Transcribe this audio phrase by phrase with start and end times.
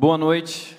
[0.00, 0.78] Boa noite.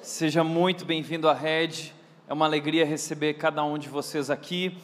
[0.00, 1.92] Seja muito bem-vindo à Red.
[2.26, 4.78] É uma alegria receber cada um de vocês aqui.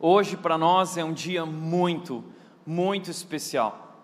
[0.00, 2.24] Hoje para nós é um dia muito,
[2.64, 4.02] muito especial.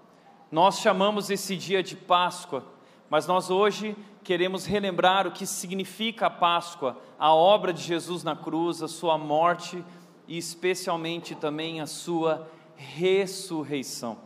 [0.52, 2.62] Nós chamamos esse dia de Páscoa,
[3.08, 8.36] mas nós hoje queremos relembrar o que significa a Páscoa, a obra de Jesus na
[8.36, 9.82] cruz, a sua morte
[10.28, 12.46] e especialmente também a sua
[12.76, 14.18] ressurreição.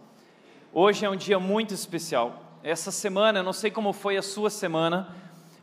[0.73, 5.15] Hoje é um dia muito especial essa semana, não sei como foi a sua semana,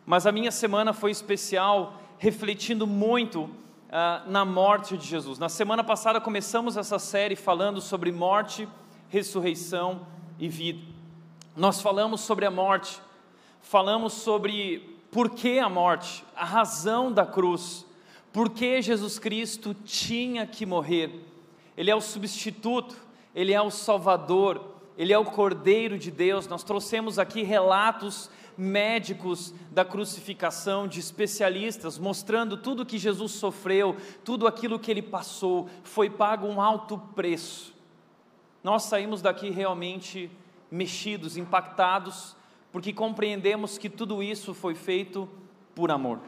[0.05, 5.39] mas a minha semana foi especial, refletindo muito uh, na morte de Jesus.
[5.39, 8.69] Na semana passada começamos essa série falando sobre morte,
[9.09, 10.05] ressurreição
[10.37, 10.79] e vida.
[11.57, 13.01] Nós falamos sobre a morte,
[13.63, 17.83] falamos sobre por que a morte, a razão da cruz,
[18.31, 21.27] por que Jesus Cristo tinha que morrer.
[21.75, 22.95] Ele é o substituto,
[23.33, 24.70] ele é o salvador,
[25.01, 26.47] ele é o Cordeiro de Deus.
[26.47, 34.45] Nós trouxemos aqui relatos médicos da crucificação, de especialistas, mostrando tudo que Jesus sofreu, tudo
[34.45, 37.73] aquilo que ele passou, foi pago um alto preço.
[38.63, 40.29] Nós saímos daqui realmente
[40.69, 42.35] mexidos, impactados,
[42.71, 45.27] porque compreendemos que tudo isso foi feito
[45.73, 46.19] por amor.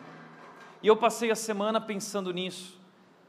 [0.82, 2.76] E eu passei a semana pensando nisso.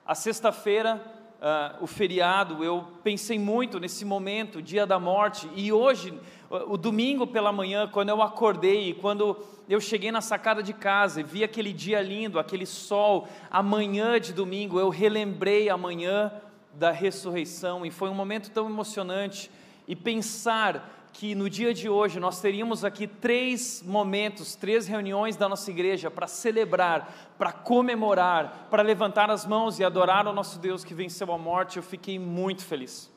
[0.07, 1.05] A sexta-feira
[1.45, 6.19] uh, o feriado, eu pensei muito nesse momento, dia da morte, e hoje,
[6.67, 9.37] o domingo pela manhã, quando eu acordei, quando
[9.69, 14.33] eu cheguei na sacada de casa e vi aquele dia lindo, aquele sol, amanhã de
[14.33, 16.33] domingo, eu relembrei a manhã
[16.73, 19.51] da ressurreição, e foi um momento tão emocionante,
[19.87, 25.49] e pensar que no dia de hoje nós teríamos aqui três momentos, três reuniões da
[25.49, 30.83] nossa igreja para celebrar, para comemorar, para levantar as mãos e adorar o nosso Deus
[30.83, 33.13] que venceu a morte, eu fiquei muito feliz.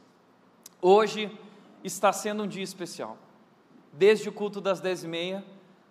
[0.80, 1.36] Hoje
[1.84, 3.18] está sendo um dia especial,
[3.92, 5.44] desde o culto das dez e meia,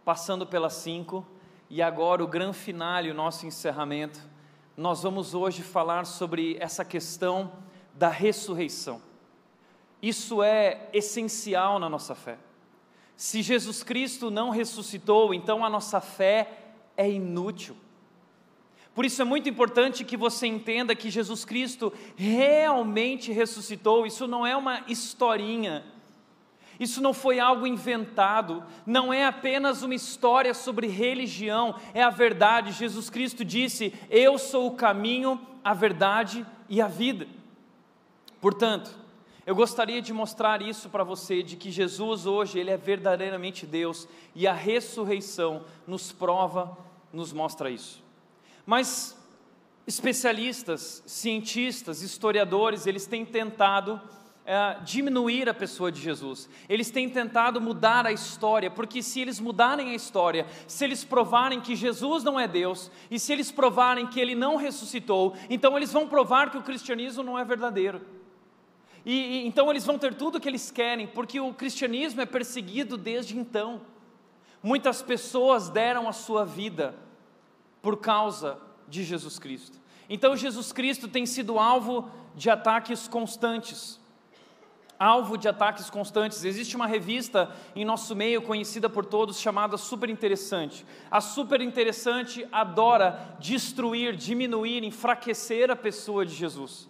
[0.04, 1.26] passando pelas cinco,
[1.69, 4.20] e agora o grande finale, o nosso encerramento,
[4.76, 7.50] nós vamos hoje falar sobre essa questão
[7.92, 9.03] da ressurreição.
[10.06, 12.38] Isso é essencial na nossa fé.
[13.16, 16.48] Se Jesus Cristo não ressuscitou, então a nossa fé
[16.96, 17.76] é inútil.
[18.94, 24.06] Por isso é muito importante que você entenda que Jesus Cristo realmente ressuscitou.
[24.06, 25.84] Isso não é uma historinha.
[26.78, 32.70] Isso não foi algo inventado, não é apenas uma história sobre religião, é a verdade.
[32.70, 37.26] Jesus Cristo disse: Eu sou o caminho, a verdade e a vida.
[38.40, 39.05] Portanto,
[39.46, 44.08] eu gostaria de mostrar isso para você, de que Jesus hoje, Ele é verdadeiramente Deus,
[44.34, 46.76] e a ressurreição nos prova,
[47.12, 48.02] nos mostra isso.
[48.66, 49.16] Mas
[49.86, 54.00] especialistas, cientistas, historiadores, eles têm tentado
[54.44, 56.48] é, diminuir a pessoa de Jesus.
[56.68, 61.60] Eles têm tentado mudar a história, porque se eles mudarem a história, se eles provarem
[61.60, 65.92] que Jesus não é Deus, e se eles provarem que ele não ressuscitou, então eles
[65.92, 68.16] vão provar que o cristianismo não é verdadeiro.
[69.06, 72.26] E, e, então eles vão ter tudo o que eles querem, porque o cristianismo é
[72.26, 73.80] perseguido desde então.
[74.60, 76.92] Muitas pessoas deram a sua vida
[77.80, 78.58] por causa
[78.88, 79.78] de Jesus Cristo.
[80.10, 84.00] Então Jesus Cristo tem sido alvo de ataques constantes.
[84.98, 86.42] Alvo de ataques constantes.
[86.42, 90.84] Existe uma revista em nosso meio conhecida por todos chamada Super Interessante.
[91.08, 96.88] A Super Interessante adora destruir, diminuir, enfraquecer a pessoa de Jesus.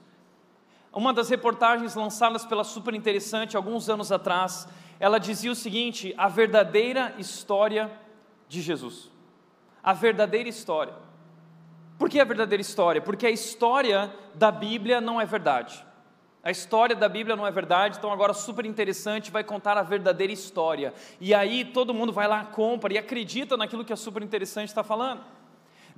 [0.97, 4.67] Uma das reportagens lançadas pela Super Interessante alguns anos atrás,
[4.99, 7.93] ela dizia o seguinte: a verdadeira história
[8.49, 9.11] de Jesus.
[9.83, 10.95] A verdadeira história.
[11.99, 13.03] Por que a verdadeira história?
[13.03, 15.85] Porque a história da Bíblia não é verdade.
[16.43, 20.33] A história da Bíblia não é verdade, então agora super interessante vai contar a verdadeira
[20.33, 20.95] história.
[21.21, 24.83] E aí todo mundo vai lá, compra e acredita naquilo que a super interessante está
[24.83, 25.21] falando.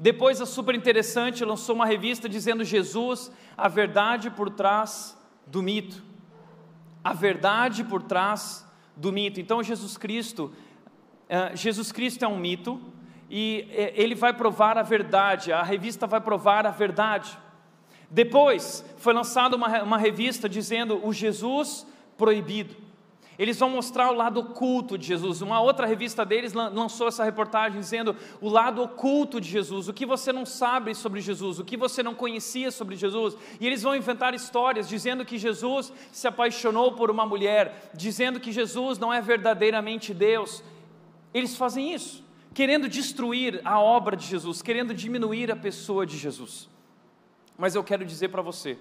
[0.01, 6.05] Depois a Super Interessante lançou uma revista dizendo Jesus, a verdade por trás do mito.
[7.03, 8.65] A verdade por trás
[8.97, 9.41] do mito.
[9.41, 10.53] Então Jesus Cristo,
[11.29, 12.81] uh, Jesus Cristo é um mito
[13.29, 15.53] e uh, ele vai provar a verdade.
[15.53, 17.37] A revista vai provar a verdade.
[18.09, 21.85] Depois foi lançada uma, uma revista dizendo o Jesus
[22.17, 22.88] proibido.
[23.39, 25.41] Eles vão mostrar o lado oculto de Jesus.
[25.41, 30.05] Uma outra revista deles lançou essa reportagem dizendo o lado oculto de Jesus, o que
[30.05, 33.37] você não sabe sobre Jesus, o que você não conhecia sobre Jesus.
[33.61, 38.51] E eles vão inventar histórias dizendo que Jesus se apaixonou por uma mulher, dizendo que
[38.51, 40.65] Jesus não é verdadeiramente Deus.
[41.33, 46.69] Eles fazem isso, querendo destruir a obra de Jesus, querendo diminuir a pessoa de Jesus.
[47.57, 48.77] Mas eu quero dizer para você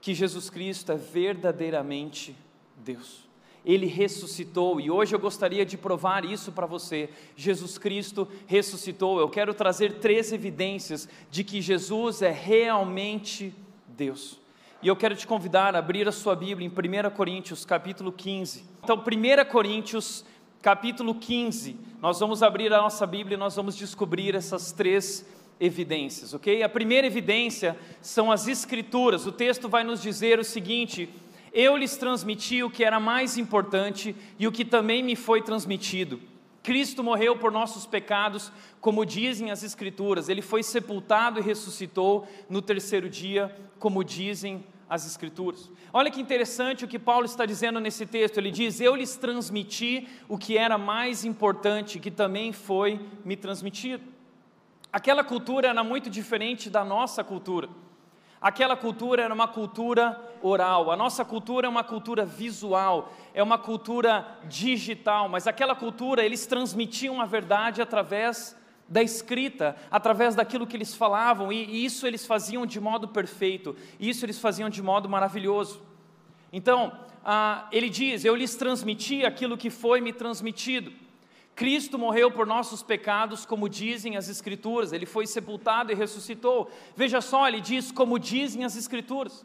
[0.00, 2.34] que Jesus Cristo é verdadeiramente
[2.76, 3.27] Deus.
[3.68, 7.10] Ele ressuscitou e hoje eu gostaria de provar isso para você.
[7.36, 9.20] Jesus Cristo ressuscitou.
[9.20, 13.54] Eu quero trazer três evidências de que Jesus é realmente
[13.86, 14.40] Deus.
[14.82, 18.64] E eu quero te convidar a abrir a sua Bíblia em 1 Coríntios, capítulo 15.
[18.82, 20.24] Então, 1 Coríntios,
[20.62, 25.26] capítulo 15, nós vamos abrir a nossa Bíblia e nós vamos descobrir essas três
[25.60, 26.62] evidências, ok?
[26.62, 29.26] A primeira evidência são as Escrituras.
[29.26, 31.10] O texto vai nos dizer o seguinte:
[31.52, 36.20] Eu lhes transmiti o que era mais importante e o que também me foi transmitido.
[36.62, 40.28] Cristo morreu por nossos pecados, como dizem as Escrituras.
[40.28, 45.70] Ele foi sepultado e ressuscitou no terceiro dia, como dizem as Escrituras.
[45.92, 48.38] Olha que interessante o que Paulo está dizendo nesse texto.
[48.38, 54.04] Ele diz: Eu lhes transmiti o que era mais importante, que também foi me transmitido.
[54.92, 57.68] Aquela cultura era muito diferente da nossa cultura.
[58.40, 63.58] Aquela cultura era uma cultura oral, a nossa cultura é uma cultura visual, é uma
[63.58, 68.56] cultura digital, mas aquela cultura eles transmitiam a verdade através
[68.88, 74.24] da escrita, através daquilo que eles falavam, e isso eles faziam de modo perfeito, isso
[74.24, 75.82] eles faziam de modo maravilhoso.
[76.52, 76.92] Então,
[77.24, 80.92] ah, ele diz: Eu lhes transmiti aquilo que foi me transmitido.
[81.58, 86.70] Cristo morreu por nossos pecados, como dizem as Escrituras, ele foi sepultado e ressuscitou.
[86.94, 89.44] Veja só, ele diz como dizem as Escrituras.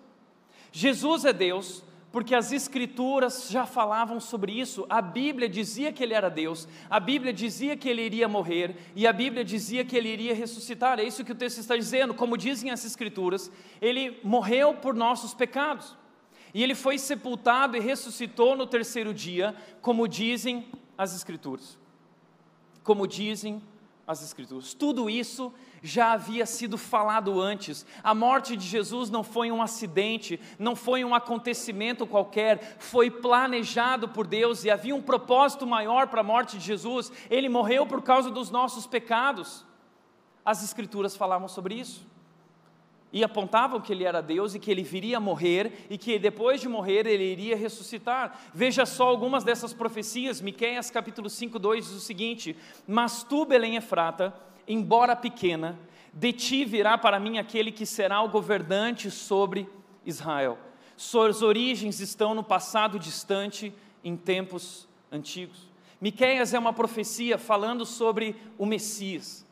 [0.72, 4.86] Jesus é Deus, porque as Escrituras já falavam sobre isso.
[4.88, 9.08] A Bíblia dizia que ele era Deus, a Bíblia dizia que ele iria morrer, e
[9.08, 11.00] a Bíblia dizia que ele iria ressuscitar.
[11.00, 12.14] É isso que o texto está dizendo.
[12.14, 13.52] Como dizem as Escrituras,
[13.82, 15.98] ele morreu por nossos pecados.
[16.54, 21.82] E ele foi sepultado e ressuscitou no terceiro dia, como dizem as Escrituras
[22.84, 23.62] como dizem
[24.06, 24.74] as Escrituras.
[24.74, 27.86] Tudo isso já havia sido falado antes.
[28.04, 34.10] A morte de Jesus não foi um acidente, não foi um acontecimento qualquer, foi planejado
[34.10, 37.12] por Deus e havia um propósito maior para a morte de Jesus.
[37.30, 39.66] Ele morreu por causa dos nossos pecados.
[40.44, 42.14] As Escrituras falavam sobre isso
[43.14, 46.68] e apontavam que ele era Deus e que ele viria morrer e que depois de
[46.68, 48.42] morrer ele iria ressuscitar.
[48.52, 50.42] Veja só algumas dessas profecias.
[50.42, 52.56] Miqueias capítulo 5, 2 diz o seguinte:
[52.88, 54.34] "Mas tu, Belém Efrata,
[54.68, 55.78] embora pequena,
[56.12, 59.70] de ti virá para mim aquele que será o governante sobre
[60.04, 60.58] Israel.
[60.98, 63.72] Suas origens estão no passado distante,
[64.04, 65.72] em tempos antigos."
[66.02, 69.46] Miqueias é uma profecia falando sobre o Messias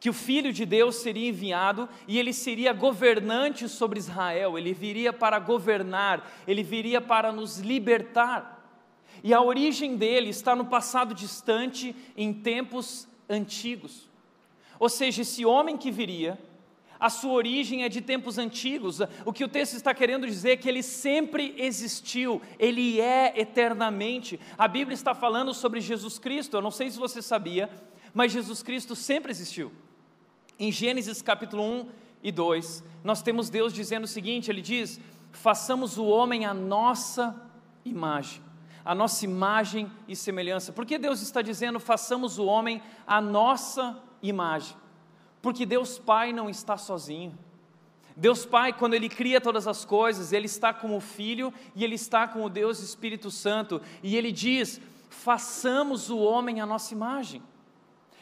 [0.00, 5.12] que o Filho de Deus seria enviado e ele seria governante sobre Israel, ele viria
[5.12, 8.58] para governar, ele viria para nos libertar.
[9.24, 14.08] E a origem dele está no passado distante, em tempos antigos.
[14.78, 16.38] Ou seja, esse homem que viria,
[17.00, 19.00] a sua origem é de tempos antigos.
[19.24, 24.38] O que o texto está querendo dizer é que ele sempre existiu, ele é eternamente.
[24.56, 27.68] A Bíblia está falando sobre Jesus Cristo, eu não sei se você sabia,
[28.14, 29.72] mas Jesus Cristo sempre existiu.
[30.58, 31.88] Em Gênesis capítulo 1
[32.20, 34.98] e 2, nós temos Deus dizendo o seguinte: Ele diz:
[35.30, 37.40] façamos o homem a nossa
[37.84, 38.42] imagem,
[38.84, 40.72] a nossa imagem e semelhança.
[40.72, 44.76] Por que Deus está dizendo façamos o homem a nossa imagem?
[45.40, 47.38] Porque Deus Pai não está sozinho.
[48.16, 51.94] Deus Pai, quando Ele cria todas as coisas, Ele está com o Filho e Ele
[51.94, 57.40] está com o Deus Espírito Santo, e Ele diz: façamos o homem a nossa imagem.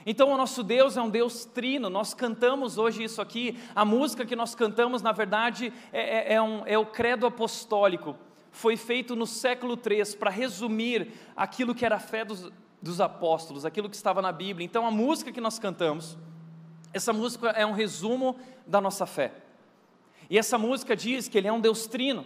[0.08, 4.24] Então, o nosso Deus é um Deus trino, nós cantamos hoje isso aqui, a música
[4.24, 8.14] que nós cantamos, na verdade, é, é, é, um, é o credo apostólico,
[8.52, 13.64] foi feito no século III para resumir aquilo que era a fé dos, dos apóstolos,
[13.64, 14.64] aquilo que estava na Bíblia.
[14.64, 16.16] Então, a música que nós cantamos,
[16.92, 19.32] essa música é um resumo da nossa fé.
[20.30, 22.24] E essa música diz que Ele é um Deus trino.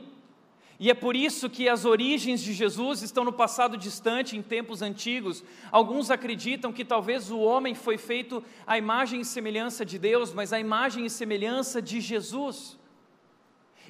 [0.80, 4.80] E é por isso que as origens de Jesus estão no passado distante, em tempos
[4.80, 5.44] antigos.
[5.70, 10.54] Alguns acreditam que talvez o homem foi feito à imagem e semelhança de Deus, mas
[10.54, 12.78] à imagem e semelhança de Jesus.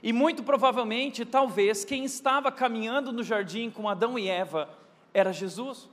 [0.02, 4.68] E muito provavelmente, talvez, quem estava caminhando no jardim com Adão e Eva
[5.14, 5.88] era Jesus.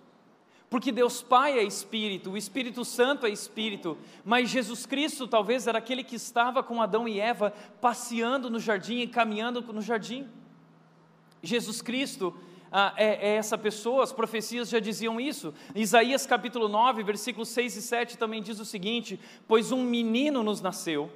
[0.67, 5.77] Porque Deus Pai é Espírito, o Espírito Santo é Espírito, mas Jesus Cristo talvez era
[5.77, 10.27] aquele que estava com Adão e Eva passeando no jardim e caminhando no jardim.
[11.47, 12.33] Jesus Cristo
[12.71, 15.53] ah, é, é, essa pessoa, as profecias já diziam isso.
[15.73, 20.61] Isaías capítulo 9, versículos 6 e 7 também diz o seguinte: Pois um menino nos
[20.61, 21.09] nasceu,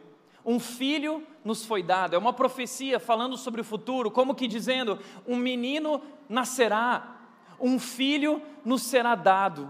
[0.45, 2.15] um filho nos foi dado.
[2.15, 4.97] É uma profecia falando sobre o futuro, como que dizendo:
[5.27, 7.17] um menino nascerá,
[7.59, 9.69] um filho nos será dado,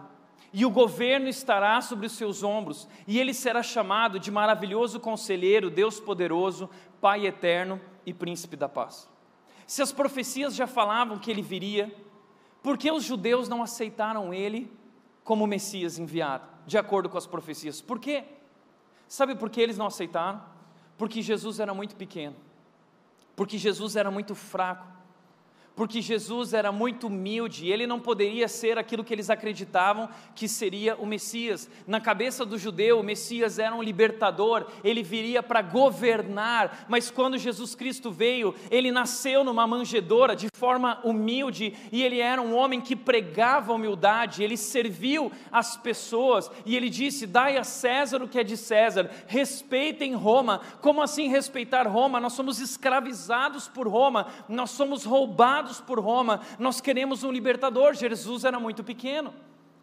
[0.53, 5.69] e o governo estará sobre os seus ombros, e ele será chamado de maravilhoso conselheiro,
[5.69, 6.69] Deus poderoso,
[7.01, 9.10] Pai eterno e príncipe da paz.
[9.71, 11.95] Se as profecias já falavam que ele viria,
[12.61, 14.69] Por que os judeus não aceitaram ele
[15.23, 17.79] como Messias enviado, de acordo com as profecias?
[17.79, 18.25] Por quê?
[19.07, 20.43] Sabe por que eles não aceitaram?
[20.97, 22.35] Porque Jesus era muito pequeno,
[23.33, 24.85] porque Jesus era muito fraco,
[25.75, 30.95] porque Jesus era muito humilde, ele não poderia ser aquilo que eles acreditavam que seria
[30.95, 31.69] o Messias.
[31.87, 37.37] Na cabeça do judeu, o Messias era um libertador, ele viria para governar, mas quando
[37.37, 42.81] Jesus Cristo veio, ele nasceu numa manjedoura de forma humilde e ele era um homem
[42.81, 48.39] que pregava humildade, ele serviu as pessoas e ele disse: Dai a César o que
[48.39, 50.61] é de César, respeitem Roma.
[50.81, 52.19] Como assim respeitar Roma?
[52.19, 57.93] Nós somos escravizados por Roma, nós somos roubados por Roma, nós queremos um libertador.
[57.93, 59.33] Jesus era muito pequeno,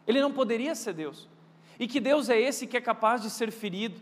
[0.07, 1.29] ele não poderia ser Deus.
[1.79, 4.01] E que Deus é esse que é capaz de ser ferido?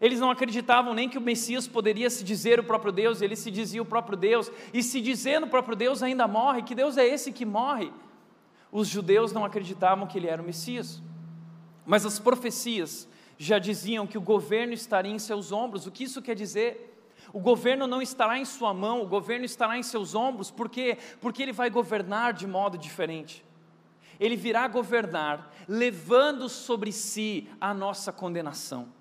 [0.00, 3.50] Eles não acreditavam nem que o Messias poderia se dizer o próprio Deus, ele se
[3.50, 6.62] dizia o próprio Deus, e se dizendo o próprio Deus ainda morre.
[6.62, 7.92] Que Deus é esse que morre?
[8.72, 11.02] Os judeus não acreditavam que ele era o Messias,
[11.84, 15.86] mas as profecias já diziam que o governo estaria em seus ombros.
[15.86, 16.89] O que isso quer dizer?
[17.32, 20.98] O governo não estará em sua mão, o governo estará em seus ombros, por quê?
[21.20, 23.44] Porque ele vai governar de modo diferente.
[24.18, 28.99] Ele virá governar levando sobre si a nossa condenação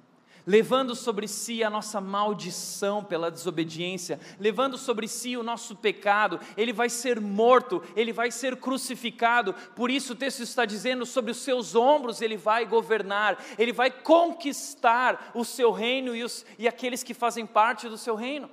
[0.50, 6.74] levando sobre si a nossa maldição pela desobediência, levando sobre si o nosso pecado, ele
[6.74, 11.38] vai ser morto, ele vai ser crucificado, por isso o texto está dizendo: sobre os
[11.38, 17.04] seus ombros ele vai governar, ele vai conquistar o seu reino e, os, e aqueles
[17.04, 18.50] que fazem parte do seu reino.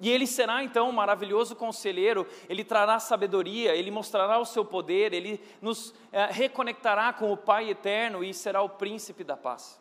[0.00, 5.12] E ele será então um maravilhoso conselheiro, ele trará sabedoria, ele mostrará o seu poder,
[5.12, 9.79] ele nos é, reconectará com o Pai eterno e será o príncipe da paz.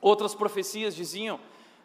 [0.00, 1.38] Outras profecias diziam,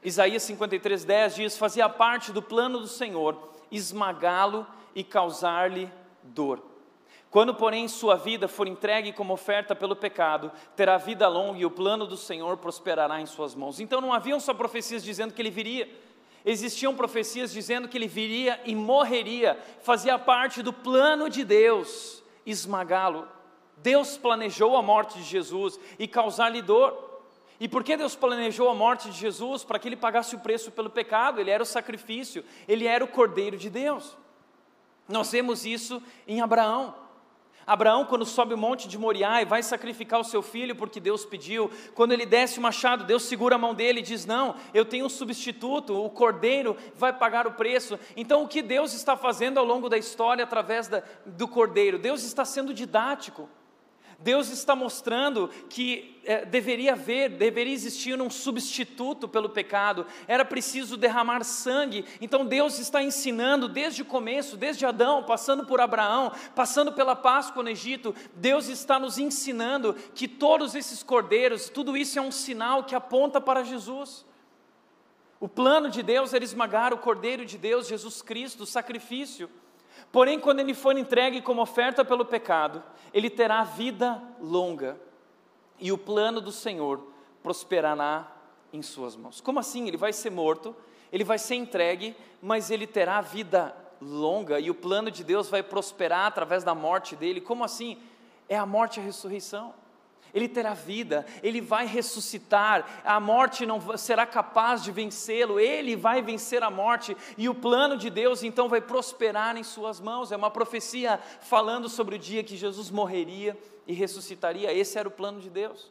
[0.03, 5.91] Isaías 53, 10 diz: fazia parte do plano do Senhor esmagá-lo e causar-lhe
[6.23, 6.61] dor.
[7.29, 11.71] Quando, porém, sua vida for entregue como oferta pelo pecado, terá vida longa e o
[11.71, 13.79] plano do Senhor prosperará em suas mãos.
[13.79, 15.89] Então não haviam só profecias dizendo que ele viria,
[16.45, 23.27] existiam profecias dizendo que ele viria e morreria, fazia parte do plano de Deus esmagá-lo.
[23.77, 27.14] Deus planejou a morte de Jesus e causar-lhe dor.
[27.59, 29.63] E por que Deus planejou a morte de Jesus?
[29.63, 33.07] Para que ele pagasse o preço pelo pecado, ele era o sacrifício, ele era o
[33.07, 34.17] cordeiro de Deus.
[35.07, 36.93] Nós vemos isso em Abraão.
[37.65, 41.25] Abraão, quando sobe o monte de Moriá e vai sacrificar o seu filho porque Deus
[41.25, 44.85] pediu, quando ele desce o machado, Deus segura a mão dele e diz: Não, eu
[44.85, 47.97] tenho um substituto, o cordeiro vai pagar o preço.
[48.15, 51.97] Então, o que Deus está fazendo ao longo da história através da, do cordeiro?
[51.97, 53.49] Deus está sendo didático.
[54.19, 60.97] Deus está mostrando que é, deveria haver, deveria existir um substituto pelo pecado, era preciso
[60.97, 62.05] derramar sangue.
[62.19, 67.63] Então Deus está ensinando desde o começo, desde Adão, passando por Abraão, passando pela Páscoa
[67.63, 72.83] no Egito, Deus está nos ensinando que todos esses cordeiros, tudo isso é um sinal
[72.83, 74.25] que aponta para Jesus.
[75.39, 79.49] O plano de Deus era esmagar o cordeiro de Deus, Jesus Cristo, o sacrifício.
[80.15, 82.81] Porém, quando ele for entregue como oferta pelo pecado,
[83.13, 84.97] ele terá vida longa
[85.77, 87.05] e o plano do Senhor
[87.43, 88.25] prosperará
[88.71, 89.41] em suas mãos.
[89.41, 89.89] Como assim?
[89.89, 90.73] Ele vai ser morto,
[91.11, 95.61] ele vai ser entregue, mas ele terá vida longa e o plano de Deus vai
[95.61, 97.41] prosperar através da morte dele.
[97.41, 98.01] Como assim?
[98.47, 99.73] É a morte e a ressurreição
[100.35, 106.21] ele terá vida, ele vai ressuscitar, a morte não será capaz de vencê-lo, ele vai
[106.21, 110.33] vencer a morte e o plano de Deus então vai prosperar em suas mãos.
[110.33, 115.11] É uma profecia falando sobre o dia que Jesus morreria e ressuscitaria, esse era o
[115.11, 115.89] plano de Deus.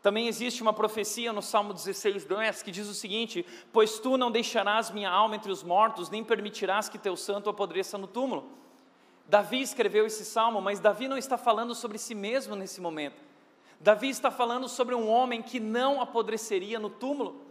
[0.00, 4.30] Também existe uma profecia no Salmo 16, 10, que diz o seguinte: Pois tu não
[4.30, 8.63] deixarás minha alma entre os mortos, nem permitirás que teu santo apodreça no túmulo.
[9.26, 13.22] Davi escreveu esse salmo, mas Davi não está falando sobre si mesmo nesse momento.
[13.80, 17.42] Davi está falando sobre um homem que não apodreceria no túmulo.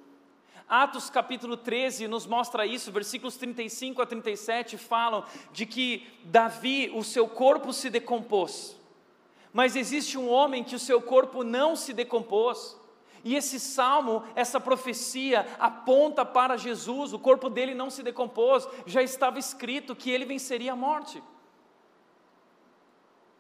[0.68, 7.04] Atos capítulo 13 nos mostra isso, versículos 35 a 37 falam de que Davi, o
[7.04, 8.76] seu corpo se decompôs,
[9.52, 12.80] mas existe um homem que o seu corpo não se decompôs.
[13.26, 19.02] E esse salmo, essa profecia aponta para Jesus, o corpo dele não se decompôs, já
[19.02, 21.22] estava escrito que ele venceria a morte.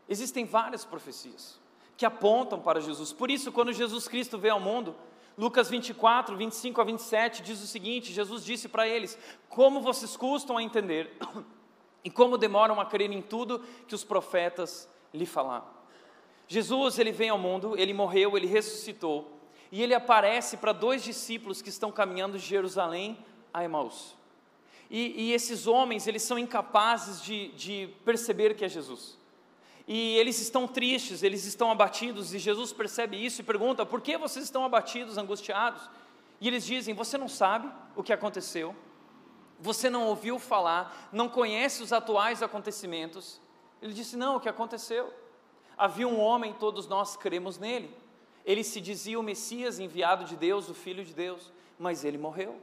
[0.07, 1.59] Existem várias profecias
[1.95, 3.13] que apontam para Jesus.
[3.13, 4.95] Por isso, quando Jesus Cristo veio ao mundo,
[5.37, 9.17] Lucas 24, 25 a 27 diz o seguinte: Jesus disse para eles:
[9.49, 11.17] Como vocês custam a entender
[12.03, 15.65] e como demoram a crer em tudo que os profetas lhe falaram.
[16.47, 19.39] Jesus, ele vem ao mundo, ele morreu, ele ressuscitou,
[19.71, 23.17] e ele aparece para dois discípulos que estão caminhando de Jerusalém
[23.53, 24.15] a Emaús.
[24.89, 29.17] E, e esses homens, eles são incapazes de, de perceber que é Jesus.
[29.87, 34.17] E eles estão tristes, eles estão abatidos, e Jesus percebe isso e pergunta: por que
[34.17, 35.89] vocês estão abatidos, angustiados?
[36.39, 38.75] E eles dizem: Você não sabe o que aconteceu,
[39.59, 43.41] você não ouviu falar, não conhece os atuais acontecimentos.
[43.81, 45.13] Ele disse: Não, o que aconteceu?
[45.77, 47.89] Havia um homem, todos nós cremos nele.
[48.45, 52.61] Ele se dizia o Messias enviado de Deus, o Filho de Deus, mas ele morreu.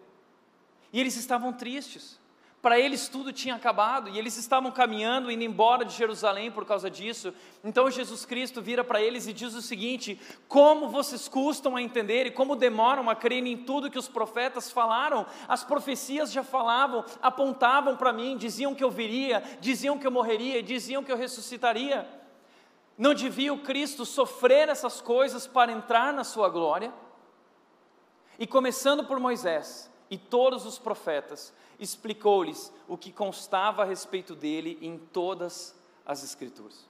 [0.92, 2.19] E eles estavam tristes.
[2.62, 6.90] Para eles tudo tinha acabado e eles estavam caminhando, indo embora de Jerusalém por causa
[6.90, 7.32] disso.
[7.64, 12.26] Então Jesus Cristo vira para eles e diz o seguinte: Como vocês custam a entender
[12.26, 15.24] e como demoram a crer em tudo que os profetas falaram?
[15.48, 20.62] As profecias já falavam, apontavam para mim, diziam que eu viria, diziam que eu morreria,
[20.62, 22.06] diziam que eu ressuscitaria.
[22.98, 26.92] Não devia o Cristo sofrer essas coisas para entrar na sua glória?
[28.38, 34.78] E começando por Moisés e todos os profetas, explicou-lhes o que constava a respeito dele
[34.80, 36.88] em todas as Escrituras.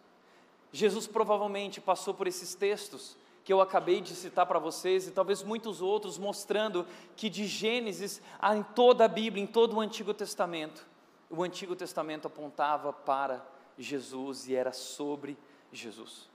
[0.73, 5.43] Jesus provavelmente passou por esses textos que eu acabei de citar para vocês e talvez
[5.43, 10.13] muitos outros, mostrando que de Gênesis a em toda a Bíblia, em todo o Antigo
[10.13, 10.87] Testamento,
[11.29, 13.45] o Antigo Testamento apontava para
[13.79, 15.39] Jesus e era sobre
[15.73, 16.29] Jesus.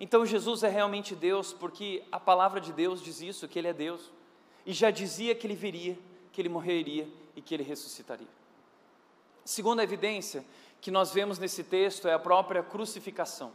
[0.00, 3.72] Então Jesus é realmente Deus, porque a palavra de Deus diz isso, que Ele é
[3.72, 4.12] Deus,
[4.64, 5.98] e já dizia que Ele viria,
[6.30, 7.08] que Ele morreria
[7.38, 8.26] e que Ele ressuscitaria.
[9.44, 10.44] Segunda evidência
[10.80, 13.52] que nós vemos nesse texto é a própria crucificação.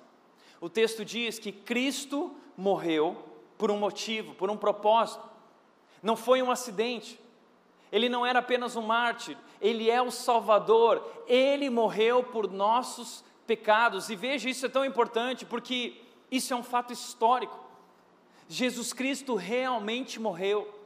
[0.61, 3.21] O texto diz que Cristo morreu
[3.57, 5.27] por um motivo, por um propósito.
[6.01, 7.19] Não foi um acidente.
[7.91, 11.05] Ele não era apenas um mártir, ele é o Salvador.
[11.27, 14.09] Ele morreu por nossos pecados.
[14.09, 17.59] E veja, isso é tão importante porque isso é um fato histórico.
[18.47, 20.82] Jesus Cristo realmente morreu.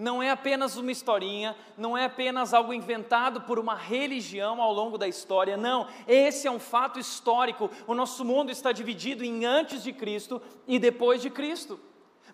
[0.00, 4.96] Não é apenas uma historinha, não é apenas algo inventado por uma religião ao longo
[4.96, 7.70] da história, não, esse é um fato histórico.
[7.86, 11.78] O nosso mundo está dividido em antes de Cristo e depois de Cristo.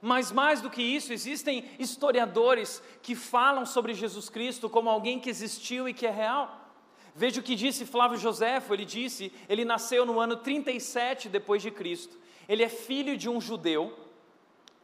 [0.00, 5.28] Mas mais do que isso, existem historiadores que falam sobre Jesus Cristo como alguém que
[5.28, 6.70] existiu e que é real.
[7.16, 11.72] Veja o que disse Flávio Joséfo, ele disse, ele nasceu no ano 37 depois de
[11.72, 12.16] Cristo.
[12.48, 13.92] Ele é filho de um judeu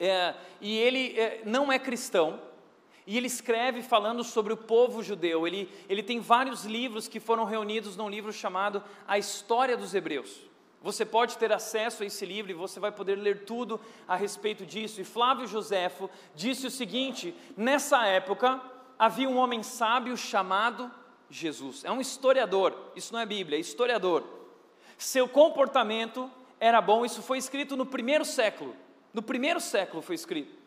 [0.01, 2.51] é, e ele é, não é cristão.
[3.07, 5.47] E ele escreve falando sobre o povo judeu.
[5.47, 10.43] Ele, ele tem vários livros que foram reunidos num livro chamado A História dos Hebreus.
[10.83, 14.67] Você pode ter acesso a esse livro e você vai poder ler tudo a respeito
[14.67, 15.01] disso.
[15.01, 18.61] E Flávio Joséfo disse o seguinte: nessa época
[18.99, 20.91] havia um homem sábio chamado
[21.31, 21.85] Jesus.
[21.85, 24.25] É um historiador, isso não é Bíblia, é historiador.
[24.99, 28.75] Seu comportamento era bom, isso foi escrito no primeiro século.
[29.13, 30.62] No primeiro século foi escrito.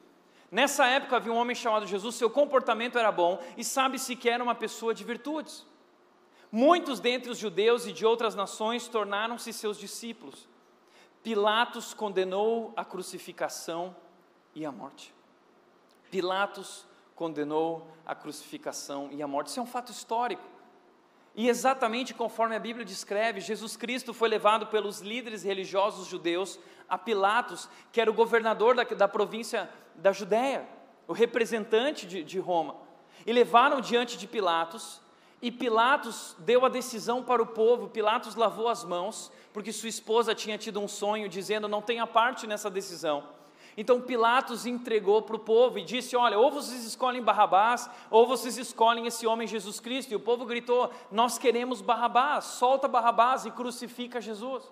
[0.56, 4.42] Nessa época havia um homem chamado Jesus, seu comportamento era bom e sabe-se que era
[4.42, 5.66] uma pessoa de virtudes.
[6.50, 10.48] Muitos dentre os judeus e de outras nações tornaram-se seus discípulos.
[11.22, 13.94] Pilatos condenou a crucificação
[14.56, 15.14] e a morte.
[16.10, 19.48] Pilatos condenou a crucificação e a morte.
[19.48, 20.56] Isso é um fato histórico.
[21.36, 26.98] E exatamente conforme a Bíblia descreve, Jesus Cristo foi levado pelos líderes religiosos judeus a
[26.98, 30.68] Pilatos, que era o governador da, da província da Judéia,
[31.08, 32.76] o representante de, de Roma.
[33.26, 35.02] E levaram diante de Pilatos,
[35.42, 37.90] e Pilatos deu a decisão para o povo.
[37.90, 42.48] Pilatos lavou as mãos, porque sua esposa tinha tido um sonho dizendo: Não tenha parte
[42.48, 43.24] nessa decisão.
[43.78, 48.58] Então Pilatos entregou para o povo e disse: Olha, ou vocês escolhem Barrabás, ou vocês
[48.58, 50.12] escolhem esse homem Jesus Cristo.
[50.12, 54.64] E o povo gritou: Nós queremos Barrabás, solta Barrabás e crucifica Jesus.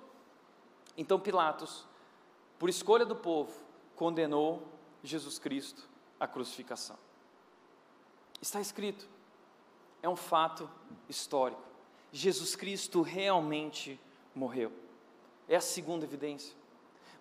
[0.97, 1.85] Então Pilatos,
[2.57, 3.51] por escolha do povo,
[3.95, 4.72] condenou
[5.03, 5.87] Jesus Cristo
[6.19, 6.97] à crucificação.
[8.41, 9.07] Está escrito,
[10.01, 10.69] é um fato
[11.07, 11.61] histórico.
[12.11, 13.99] Jesus Cristo realmente
[14.35, 14.71] morreu.
[15.47, 16.55] É a segunda evidência.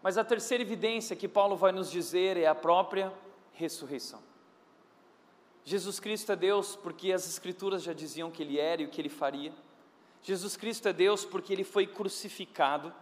[0.02, 3.12] Mas a terceira evidência que Paulo vai nos dizer é a própria
[3.52, 4.22] ressurreição.
[5.64, 9.00] Jesus Cristo é Deus porque as Escrituras já diziam que Ele era e o que
[9.00, 9.52] Ele faria.
[10.22, 12.92] Jesus Cristo é Deus porque Ele foi crucificado.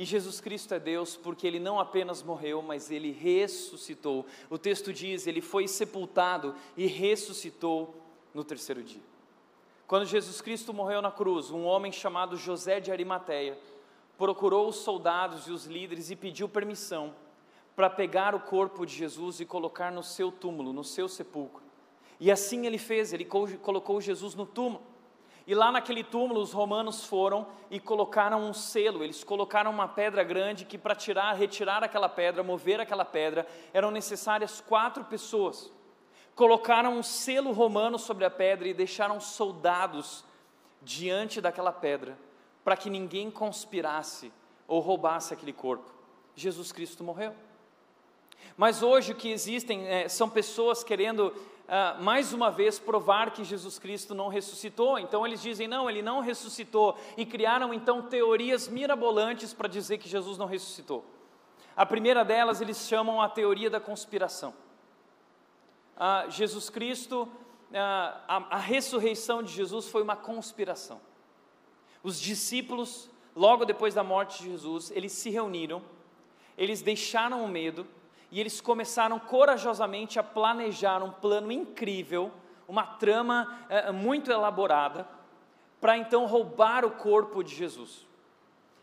[0.00, 4.24] E Jesus Cristo é Deus porque Ele não apenas morreu, mas Ele ressuscitou.
[4.48, 7.94] O texto diz: Ele foi sepultado e ressuscitou
[8.32, 9.02] no terceiro dia.
[9.86, 13.58] Quando Jesus Cristo morreu na cruz, um homem chamado José de Arimateia
[14.16, 17.14] procurou os soldados e os líderes e pediu permissão
[17.76, 21.62] para pegar o corpo de Jesus e colocar no seu túmulo, no seu sepulcro.
[22.18, 24.82] E assim ele fez, ele colocou Jesus no túmulo.
[25.50, 30.22] E lá naquele túmulo os romanos foram e colocaram um selo, eles colocaram uma pedra
[30.22, 35.68] grande que para tirar, retirar aquela pedra, mover aquela pedra, eram necessárias quatro pessoas.
[36.36, 40.24] Colocaram um selo romano sobre a pedra e deixaram soldados
[40.82, 42.16] diante daquela pedra
[42.62, 44.32] para que ninguém conspirasse
[44.68, 45.92] ou roubasse aquele corpo.
[46.36, 47.34] Jesus Cristo morreu.
[48.56, 51.34] Mas hoje o que existem é, são pessoas querendo
[51.70, 54.98] Uh, mais uma vez provar que Jesus Cristo não ressuscitou.
[54.98, 56.98] Então eles dizem, não, ele não ressuscitou.
[57.16, 61.04] E criaram então teorias mirabolantes para dizer que Jesus não ressuscitou.
[61.76, 64.52] A primeira delas eles chamam a teoria da conspiração.
[65.96, 67.76] Uh, Jesus Cristo, uh,
[68.26, 71.00] a, a ressurreição de Jesus foi uma conspiração.
[72.02, 75.80] Os discípulos, logo depois da morte de Jesus, eles se reuniram,
[76.58, 77.86] eles deixaram o medo
[78.30, 82.30] e eles começaram corajosamente a planejar um plano incrível,
[82.68, 85.06] uma trama é, muito elaborada,
[85.80, 88.06] para então roubar o corpo de Jesus.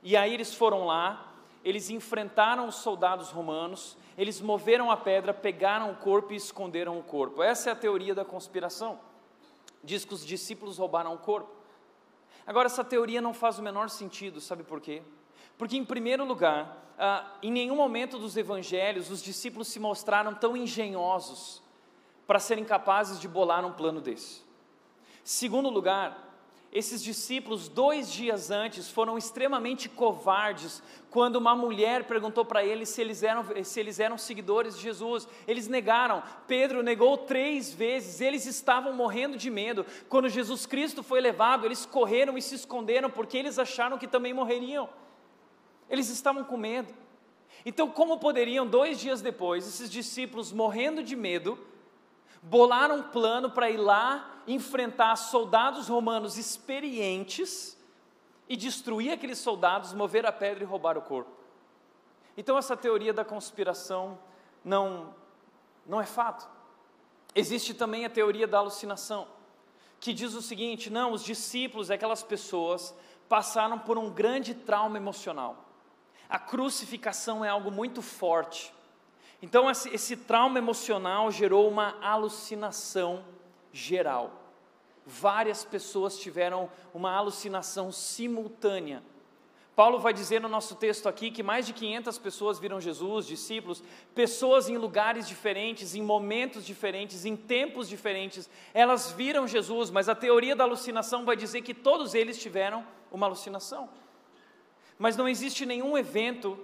[0.03, 1.33] E aí eles foram lá,
[1.63, 7.03] eles enfrentaram os soldados romanos, eles moveram a pedra, pegaram o corpo e esconderam o
[7.03, 7.41] corpo.
[7.41, 8.99] Essa é a teoria da conspiração.
[9.83, 11.55] Diz que os discípulos roubaram o corpo.
[12.45, 15.03] Agora, essa teoria não faz o menor sentido, sabe por quê?
[15.57, 20.57] Porque, em primeiro lugar, ah, em nenhum momento dos evangelhos os discípulos se mostraram tão
[20.57, 21.61] engenhosos
[22.25, 24.41] para serem capazes de bolar um plano desse.
[25.23, 26.27] Segundo lugar,
[26.71, 33.01] esses discípulos, dois dias antes, foram extremamente covardes quando uma mulher perguntou para eles se
[33.01, 35.27] eles, eram, se eles eram seguidores de Jesus.
[35.47, 36.21] Eles negaram.
[36.45, 38.19] Pedro negou três vezes.
[38.19, 39.85] Eles estavam morrendo de medo.
[40.09, 44.33] Quando Jesus Cristo foi levado, eles correram e se esconderam porque eles acharam que também
[44.33, 44.89] morreriam.
[45.89, 46.93] Eles estavam com medo.
[47.65, 51.58] Então, como poderiam, dois dias depois, esses discípulos, morrendo de medo,
[52.41, 57.78] bolar um plano para ir lá enfrentar soldados romanos experientes
[58.47, 61.32] e destruir aqueles soldados, mover a pedra e roubar o corpo?
[62.38, 64.17] Então, essa teoria da conspiração
[64.63, 65.13] não,
[65.86, 66.47] não é fato.
[67.36, 69.28] Existe também a teoria da alucinação,
[70.00, 72.95] que diz o seguinte: não, os discípulos, aquelas pessoas,
[73.28, 75.66] passaram por um grande trauma emocional.
[76.29, 78.73] A crucificação é algo muito forte.
[79.41, 83.23] Então, esse, esse trauma emocional gerou uma alucinação
[83.71, 84.31] geral.
[85.05, 89.01] Várias pessoas tiveram uma alucinação simultânea.
[89.77, 93.83] Paulo vai dizer no nosso texto aqui que mais de 500 pessoas viram Jesus, discípulos,
[94.15, 100.15] pessoas em lugares diferentes, em momentos diferentes, em tempos diferentes, elas viram Jesus, mas a
[100.15, 103.87] teoria da alucinação vai dizer que todos eles tiveram uma alucinação.
[104.97, 106.57] Mas não existe nenhum evento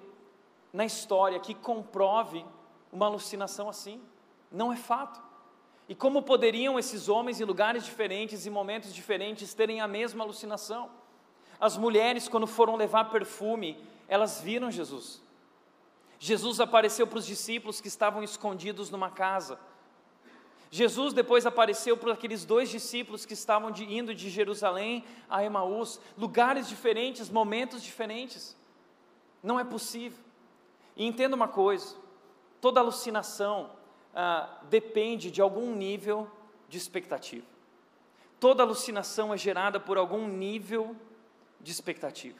[0.71, 2.43] na história que comprove
[2.91, 4.01] uma alucinação assim.
[4.51, 5.21] Não é fato.
[5.87, 10.89] E como poderiam esses homens em lugares diferentes, em momentos diferentes, terem a mesma alucinação?
[11.59, 15.21] As mulheres, quando foram levar perfume, elas viram Jesus.
[16.19, 19.59] Jesus apareceu para os discípulos que estavam escondidos numa casa.
[20.75, 25.99] Jesus depois apareceu para aqueles dois discípulos que estavam de, indo de Jerusalém a Emaús,
[26.17, 28.57] lugares diferentes, momentos diferentes.
[29.43, 30.17] Não é possível.
[30.95, 31.95] E entenda uma coisa:
[32.59, 33.69] toda alucinação
[34.15, 36.27] ah, depende de algum nível
[36.67, 37.45] de expectativa.
[38.39, 40.95] Toda alucinação é gerada por algum nível
[41.61, 42.39] de expectativa.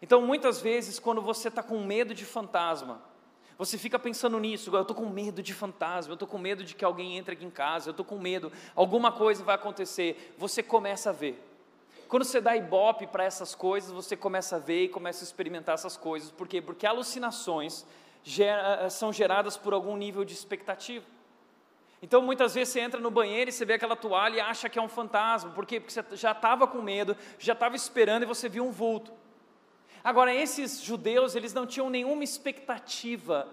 [0.00, 3.02] Então, muitas vezes, quando você está com medo de fantasma,
[3.58, 6.74] você fica pensando nisso, eu estou com medo de fantasma, eu estou com medo de
[6.74, 10.34] que alguém entre aqui em casa, eu estou com medo, alguma coisa vai acontecer.
[10.38, 11.42] Você começa a ver.
[12.08, 15.74] Quando você dá ibope para essas coisas, você começa a ver e começa a experimentar
[15.74, 16.30] essas coisas.
[16.30, 16.60] Por quê?
[16.60, 17.86] Porque alucinações
[18.22, 21.06] gera, eh, são geradas por algum nível de expectativa.
[22.02, 24.78] Então, muitas vezes você entra no banheiro e você vê aquela toalha e acha que
[24.78, 25.52] é um fantasma.
[25.52, 25.78] Por quê?
[25.78, 29.12] Porque você já estava com medo, já estava esperando e você viu um vulto.
[30.04, 33.48] Agora, esses judeus, eles não tinham nenhuma expectativa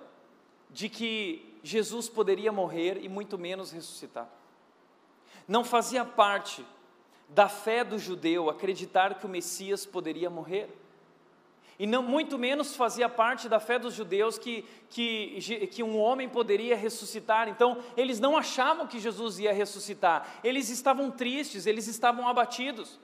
[0.69, 4.27] de que Jesus poderia morrer e muito menos ressuscitar.
[5.47, 6.65] Não fazia parte
[7.27, 10.69] da fé do judeu acreditar que o Messias poderia morrer.
[11.77, 16.27] E não, muito menos fazia parte da fé dos judeus que, que, que um homem
[16.27, 17.47] poderia ressuscitar.
[17.47, 20.39] Então, eles não achavam que Jesus ia ressuscitar.
[20.43, 22.99] Eles estavam tristes, eles estavam abatidos.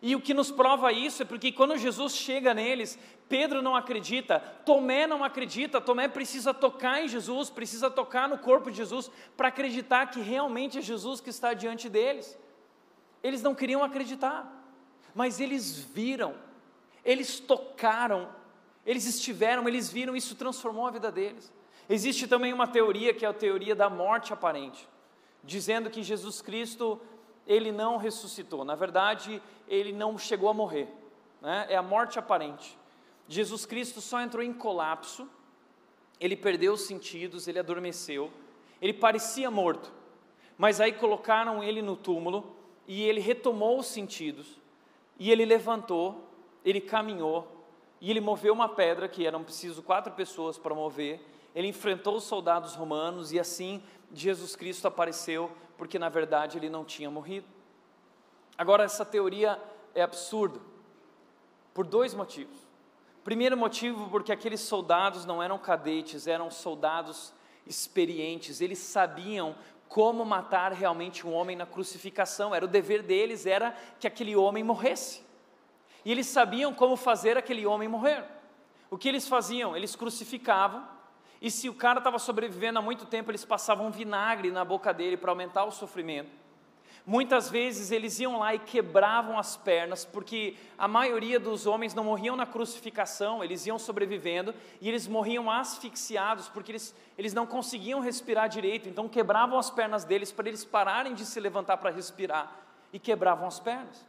[0.00, 4.38] E o que nos prova isso é porque quando Jesus chega neles, Pedro não acredita,
[4.64, 9.48] Tomé não acredita, Tomé precisa tocar em Jesus, precisa tocar no corpo de Jesus para
[9.48, 12.38] acreditar que realmente é Jesus que está diante deles.
[13.22, 14.46] Eles não queriam acreditar,
[15.14, 16.36] mas eles viram,
[17.04, 18.28] eles tocaram,
[18.86, 21.52] eles estiveram, eles viram, isso transformou a vida deles.
[21.88, 24.88] Existe também uma teoria que é a teoria da morte aparente,
[25.42, 27.00] dizendo que Jesus Cristo
[27.48, 28.62] ele não ressuscitou.
[28.62, 30.86] Na verdade, ele não chegou a morrer.
[31.40, 31.66] Né?
[31.70, 32.78] É a morte aparente.
[33.26, 35.26] Jesus Cristo só entrou em colapso,
[36.20, 38.30] ele perdeu os sentidos, ele adormeceu,
[38.80, 39.92] ele parecia morto,
[40.56, 42.56] mas aí colocaram ele no túmulo
[42.86, 44.58] e ele retomou os sentidos
[45.18, 46.26] e ele levantou,
[46.64, 47.66] ele caminhou
[48.00, 51.20] e ele moveu uma pedra que eram preciso quatro pessoas para mover.
[51.54, 53.82] Ele enfrentou os soldados romanos e assim
[54.12, 57.46] Jesus Cristo apareceu, porque na verdade ele não tinha morrido.
[58.58, 59.58] Agora, essa teoria
[59.94, 60.60] é absurda
[61.72, 62.58] por dois motivos.
[63.22, 67.32] Primeiro motivo, porque aqueles soldados não eram cadetes, eram soldados
[67.64, 69.54] experientes, eles sabiam
[69.88, 74.64] como matar realmente um homem na crucificação, era o dever deles, era que aquele homem
[74.64, 75.22] morresse.
[76.04, 78.24] E eles sabiam como fazer aquele homem morrer.
[78.90, 79.76] O que eles faziam?
[79.76, 80.86] Eles crucificavam,
[81.40, 85.16] e se o cara estava sobrevivendo há muito tempo, eles passavam vinagre na boca dele
[85.16, 86.30] para aumentar o sofrimento.
[87.06, 92.04] Muitas vezes eles iam lá e quebravam as pernas, porque a maioria dos homens não
[92.04, 98.00] morriam na crucificação, eles iam sobrevivendo e eles morriam asfixiados, porque eles, eles não conseguiam
[98.00, 102.54] respirar direito, então quebravam as pernas deles para eles pararem de se levantar para respirar
[102.92, 104.06] e quebravam as pernas.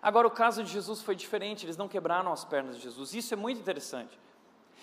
[0.00, 3.34] Agora, o caso de Jesus foi diferente, eles não quebraram as pernas de Jesus, isso
[3.34, 4.18] é muito interessante.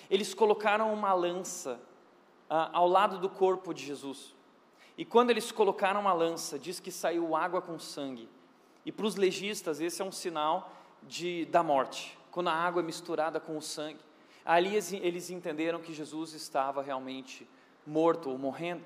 [0.10, 1.80] Eles colocaram uma lança
[2.50, 4.36] ah, ao lado do corpo de Jesus.
[4.98, 8.28] E quando eles colocaram uma lança, diz que saiu água com sangue.
[8.86, 10.72] E para os legistas, esse é um sinal
[11.04, 14.00] de, da morte, quando a água é misturada com o sangue.
[14.44, 17.48] Ali eles entenderam que Jesus estava realmente
[17.86, 18.84] morto ou morrendo.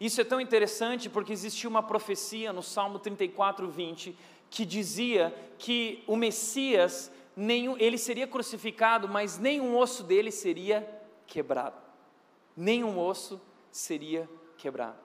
[0.00, 4.16] Isso é tão interessante porque existia uma profecia no Salmo 34, 20,
[4.48, 10.86] que dizia que o Messias, nenhum, ele seria crucificado, mas nenhum osso dele seria
[11.24, 11.80] quebrado.
[12.56, 14.98] Nenhum osso seria quebrado.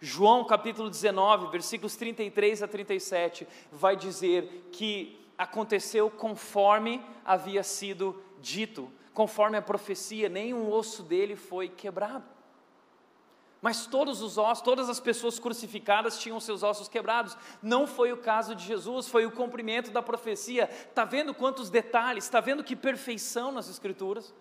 [0.00, 8.90] João capítulo 19, versículos 33 a 37, vai dizer que aconteceu conforme havia sido dito,
[9.12, 12.33] conforme a profecia, nenhum osso dele foi quebrado.
[13.64, 17.34] Mas todos os ossos, todas as pessoas crucificadas tinham seus ossos quebrados.
[17.62, 20.68] Não foi o caso de Jesus, foi o cumprimento da profecia.
[20.70, 24.34] Está vendo quantos detalhes, está vendo que perfeição nas Escrituras?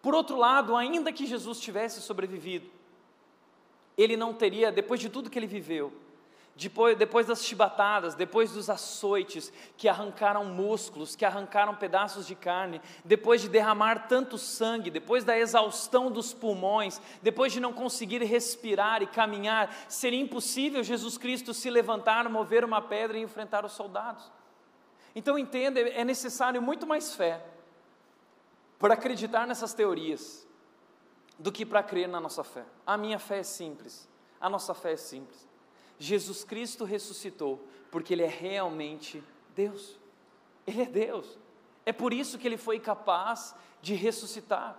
[0.00, 2.70] Por outro lado, ainda que Jesus tivesse sobrevivido,
[3.96, 5.92] ele não teria, depois de tudo que ele viveu,
[6.58, 12.82] depois, depois das chibatadas, depois dos açoites que arrancaram músculos, que arrancaram pedaços de carne,
[13.04, 19.02] depois de derramar tanto sangue, depois da exaustão dos pulmões, depois de não conseguir respirar
[19.02, 24.28] e caminhar, seria impossível Jesus Cristo se levantar, mover uma pedra e enfrentar os soldados.
[25.14, 27.40] Então entenda, é necessário muito mais fé
[28.80, 30.44] para acreditar nessas teorias
[31.38, 32.64] do que para crer na nossa fé.
[32.84, 34.08] A minha fé é simples,
[34.40, 35.47] a nossa fé é simples.
[35.98, 39.22] Jesus Cristo ressuscitou porque Ele é realmente
[39.54, 39.98] Deus.
[40.66, 41.38] Ele é Deus.
[41.84, 44.76] É por isso que Ele foi capaz de ressuscitar.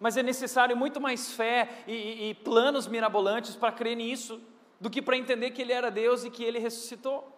[0.00, 4.40] Mas é necessário muito mais fé e, e, e planos mirabolantes para crer nisso
[4.80, 7.36] do que para entender que Ele era Deus e que Ele ressuscitou.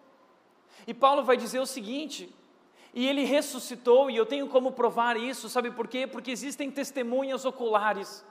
[0.87, 2.33] E Paulo vai dizer o seguinte:
[2.95, 6.07] e ele ressuscitou, e eu tenho como provar isso, sabe por quê?
[6.07, 8.23] Porque existem testemunhas oculares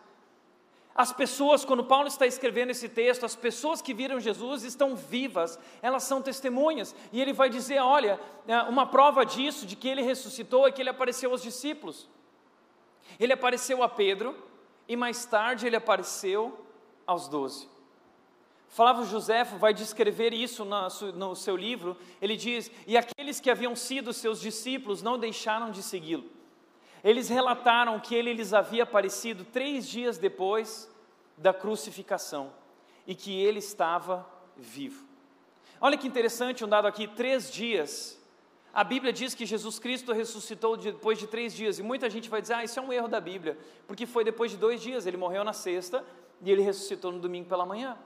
[0.95, 5.59] as pessoas, quando Paulo está escrevendo esse texto, as pessoas que viram Jesus estão vivas,
[5.83, 10.03] elas são testemunhas, e ele vai dizer: olha, é, uma prova disso, de que ele
[10.03, 12.09] ressuscitou, é que ele apareceu aos discípulos.
[13.19, 14.37] Ele apareceu a Pedro,
[14.87, 16.65] e mais tarde ele apareceu
[17.05, 17.69] aos doze.
[18.69, 24.13] Flávio Joséfo vai descrever isso no seu livro, ele diz: E aqueles que haviam sido
[24.13, 26.34] seus discípulos não deixaram de segui-lo.
[27.05, 30.91] Eles relataram que ele lhes havia aparecido três dias depois
[31.37, 32.51] da crucificação
[33.07, 35.05] e que ele estava vivo.
[35.79, 38.19] Olha que interessante um dado aqui: três dias.
[38.73, 42.41] A Bíblia diz que Jesus Cristo ressuscitou depois de três dias, e muita gente vai
[42.41, 45.19] dizer: ah, isso é um erro da Bíblia, porque foi depois de dois dias, ele
[45.19, 46.03] morreu na sexta
[46.41, 47.99] e ele ressuscitou no domingo pela manhã.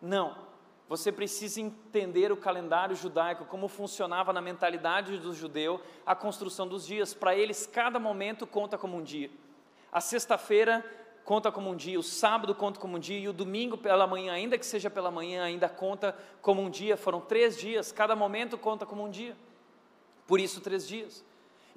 [0.00, 0.36] Não,
[0.90, 6.84] você precisa entender o calendário judaico, como funcionava na mentalidade do judeu a construção dos
[6.84, 7.14] dias.
[7.14, 9.30] Para eles, cada momento conta como um dia.
[9.92, 10.84] A sexta-feira
[11.24, 14.32] conta como um dia, o sábado conta como um dia, e o domingo pela manhã,
[14.32, 16.96] ainda que seja pela manhã, ainda conta como um dia.
[16.96, 19.36] Foram três dias, cada momento conta como um dia.
[20.26, 21.24] Por isso, três dias.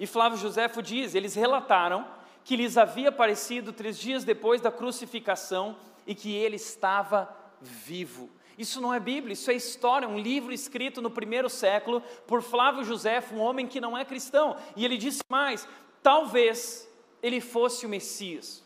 [0.00, 2.04] E Flávio Josefo diz: eles relataram
[2.42, 8.28] que lhes havia aparecido três dias depois da crucificação e que ele estava vivo.
[8.56, 12.84] Isso não é Bíblia, isso é história, um livro escrito no primeiro século por Flávio
[12.84, 14.56] José, um homem que não é cristão.
[14.76, 15.68] E ele disse mais:
[16.02, 16.88] talvez
[17.22, 18.62] ele fosse o Messias,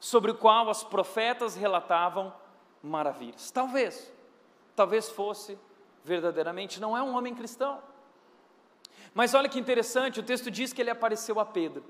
[0.00, 2.34] sobre o qual os profetas relatavam
[2.82, 3.50] maravilhas.
[3.50, 4.12] Talvez,
[4.74, 5.58] talvez fosse
[6.04, 7.80] verdadeiramente, não é um homem cristão.
[9.12, 11.84] Mas olha que interessante, o texto diz que ele apareceu a Pedro.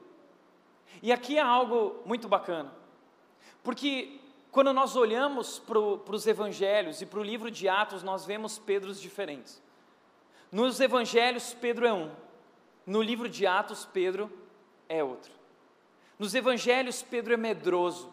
[1.03, 2.73] E aqui é algo muito bacana,
[3.63, 4.21] porque
[4.57, 8.99] quando nós olhamos para os evangelhos e para o livro de Atos, nós vemos Pedros
[8.99, 9.63] diferentes.
[10.51, 12.11] Nos evangelhos, Pedro é um.
[12.87, 14.33] No livro de Atos, Pedro
[14.89, 15.31] é outro.
[16.19, 18.11] Nos evangelhos, Pedro é medroso.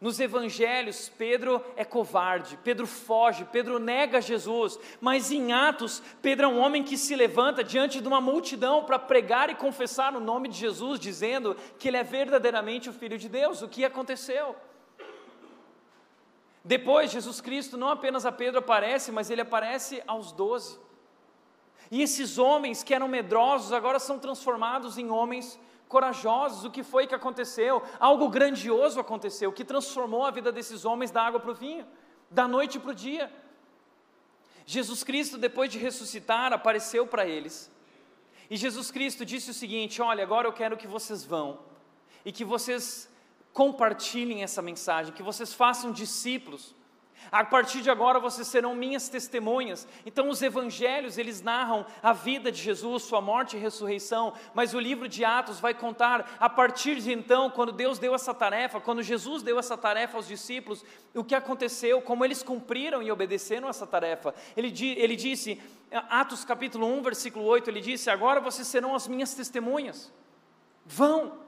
[0.00, 6.48] Nos evangelhos, Pedro é covarde, Pedro foge, Pedro nega Jesus, mas em Atos, Pedro é
[6.48, 10.48] um homem que se levanta diante de uma multidão para pregar e confessar o nome
[10.48, 13.62] de Jesus, dizendo que ele é verdadeiramente o Filho de Deus.
[13.62, 14.54] O que aconteceu?
[16.66, 20.76] Depois, Jesus Cristo não apenas a Pedro aparece, mas ele aparece aos doze.
[21.92, 26.64] E esses homens que eram medrosos agora são transformados em homens corajosos.
[26.64, 27.84] O que foi que aconteceu?
[28.00, 31.86] Algo grandioso aconteceu que transformou a vida desses homens da água para o vinho,
[32.28, 33.32] da noite para o dia.
[34.66, 37.70] Jesus Cristo, depois de ressuscitar, apareceu para eles.
[38.50, 41.60] E Jesus Cristo disse o seguinte: Olha, agora eu quero que vocês vão
[42.24, 43.08] e que vocês
[43.56, 46.74] compartilhem essa mensagem, que vocês façam discípulos.
[47.32, 49.88] A partir de agora vocês serão minhas testemunhas.
[50.04, 54.78] Então os evangelhos, eles narram a vida de Jesus, sua morte e ressurreição, mas o
[54.78, 59.02] livro de Atos vai contar a partir de então, quando Deus deu essa tarefa, quando
[59.02, 63.86] Jesus deu essa tarefa aos discípulos, o que aconteceu, como eles cumpriram e obedeceram essa
[63.86, 64.34] tarefa.
[64.54, 65.58] Ele, ele disse,
[66.10, 70.12] Atos capítulo 1, versículo 8, ele disse: "Agora vocês serão as minhas testemunhas.
[70.84, 71.45] Vão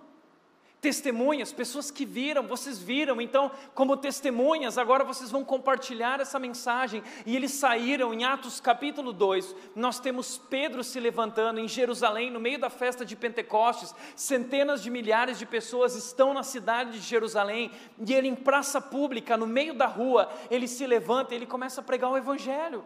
[0.81, 7.03] testemunhas, pessoas que viram, vocês viram, então, como testemunhas, agora vocês vão compartilhar essa mensagem.
[7.27, 9.55] E eles saíram em Atos capítulo 2.
[9.75, 13.95] Nós temos Pedro se levantando em Jerusalém, no meio da festa de Pentecostes.
[14.15, 19.37] Centenas de milhares de pessoas estão na cidade de Jerusalém, e ele, em praça pública,
[19.37, 22.85] no meio da rua, ele se levanta e ele começa a pregar o Evangelho.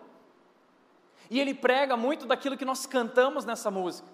[1.30, 4.08] E ele prega muito daquilo que nós cantamos nessa música.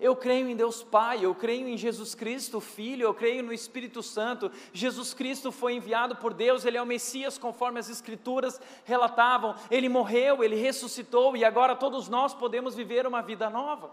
[0.00, 4.02] Eu creio em Deus Pai, eu creio em Jesus Cristo, Filho, eu creio no Espírito
[4.02, 4.50] Santo.
[4.72, 9.54] Jesus Cristo foi enviado por Deus, ele é o Messias, conforme as Escrituras relatavam.
[9.70, 13.90] Ele morreu, ele ressuscitou e agora todos nós podemos viver uma vida nova.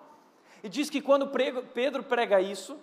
[0.64, 1.32] E diz que quando
[1.74, 2.78] Pedro prega isso,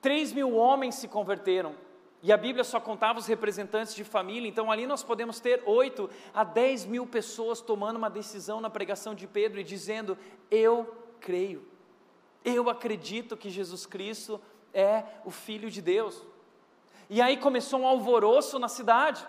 [0.00, 1.74] três mil homens se converteram.
[2.22, 6.08] E a Bíblia só contava os representantes de família, então ali nós podemos ter oito
[6.32, 10.16] a dez mil pessoas tomando uma decisão na pregação de Pedro e dizendo:
[10.48, 11.71] Eu creio.
[12.44, 14.40] Eu acredito que Jesus Cristo
[14.74, 16.22] é o Filho de Deus.
[17.08, 19.24] E aí começou um alvoroço na cidade.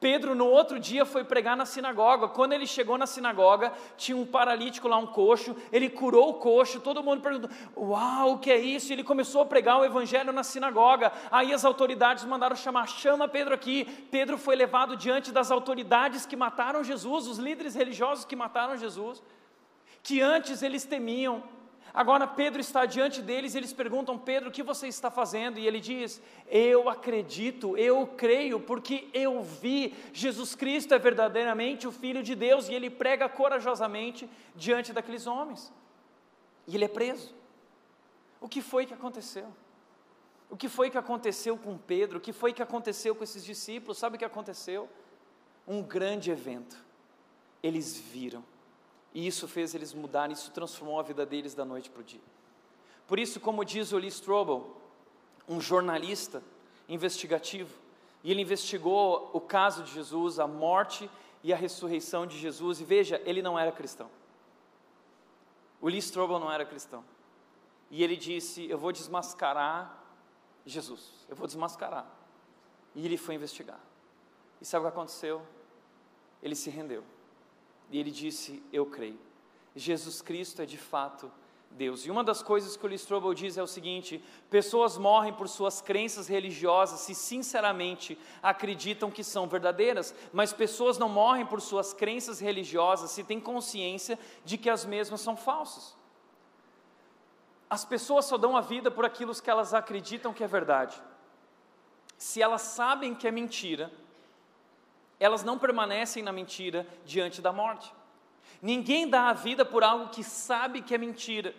[0.00, 2.28] Pedro, no outro dia, foi pregar na sinagoga.
[2.28, 5.56] Quando ele chegou na sinagoga, tinha um paralítico lá, um coxo.
[5.72, 6.80] Ele curou o coxo.
[6.80, 8.90] Todo mundo perguntou: Uau, o que é isso?
[8.90, 11.12] E ele começou a pregar o evangelho na sinagoga.
[11.32, 13.84] Aí as autoridades mandaram chamar: Chama Pedro aqui.
[14.10, 19.20] Pedro foi levado diante das autoridades que mataram Jesus, os líderes religiosos que mataram Jesus,
[20.00, 21.42] que antes eles temiam
[21.98, 25.58] Agora Pedro está diante deles e eles perguntam: Pedro, o que você está fazendo?
[25.58, 31.90] E ele diz: Eu acredito, eu creio, porque eu vi Jesus Cristo é verdadeiramente o
[31.90, 35.72] Filho de Deus e ele prega corajosamente diante daqueles homens.
[36.68, 37.34] E ele é preso.
[38.40, 39.48] O que foi que aconteceu?
[40.48, 42.18] O que foi que aconteceu com Pedro?
[42.18, 43.98] O que foi que aconteceu com esses discípulos?
[43.98, 44.88] Sabe o que aconteceu?
[45.66, 46.76] Um grande evento.
[47.60, 48.44] Eles viram
[49.18, 52.20] e isso fez eles mudarem, isso transformou a vida deles da noite para o dia.
[53.04, 54.76] Por isso, como diz o Lee Strobel,
[55.48, 56.40] um jornalista
[56.88, 57.74] investigativo,
[58.22, 61.10] e ele investigou o caso de Jesus, a morte
[61.42, 64.08] e a ressurreição de Jesus, e veja, ele não era cristão.
[65.80, 67.04] O Lee Strobel não era cristão.
[67.90, 70.00] E ele disse: Eu vou desmascarar
[70.64, 72.06] Jesus, eu vou desmascarar.
[72.94, 73.80] E ele foi investigar.
[74.60, 75.44] E sabe o que aconteceu?
[76.40, 77.02] Ele se rendeu.
[77.90, 79.18] E ele disse: Eu creio.
[79.74, 81.30] Jesus Cristo é de fato
[81.70, 82.04] Deus.
[82.06, 85.48] E uma das coisas que o Lee Strobel diz é o seguinte: pessoas morrem por
[85.48, 91.92] suas crenças religiosas se sinceramente acreditam que são verdadeiras, mas pessoas não morrem por suas
[91.92, 95.96] crenças religiosas se têm consciência de que as mesmas são falsas.
[97.70, 101.00] As pessoas só dão a vida por aquilo que elas acreditam que é verdade.
[102.16, 103.92] Se elas sabem que é mentira,
[105.18, 107.92] elas não permanecem na mentira diante da morte.
[108.60, 111.54] Ninguém dá a vida por algo que sabe que é mentira.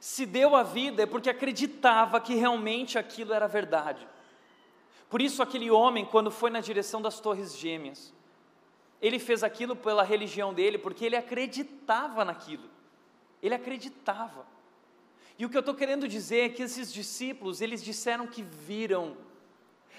[0.00, 4.06] Se deu a vida é porque acreditava que realmente aquilo era verdade.
[5.08, 8.14] Por isso, aquele homem, quando foi na direção das Torres Gêmeas,
[9.00, 12.70] ele fez aquilo pela religião dele, porque ele acreditava naquilo.
[13.42, 14.46] Ele acreditava.
[15.38, 19.16] E o que eu estou querendo dizer é que esses discípulos, eles disseram que viram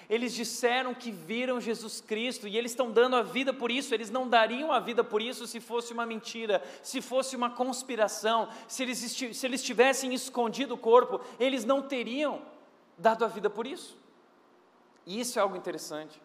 [0.09, 3.93] eles disseram que viram Jesus Cristo e eles estão dando a vida por isso.
[3.93, 8.49] Eles não dariam a vida por isso se fosse uma mentira, se fosse uma conspiração,
[8.67, 12.41] se eles, se eles tivessem escondido o corpo, eles não teriam
[12.97, 13.97] dado a vida por isso.
[15.05, 16.21] E isso é algo interessante.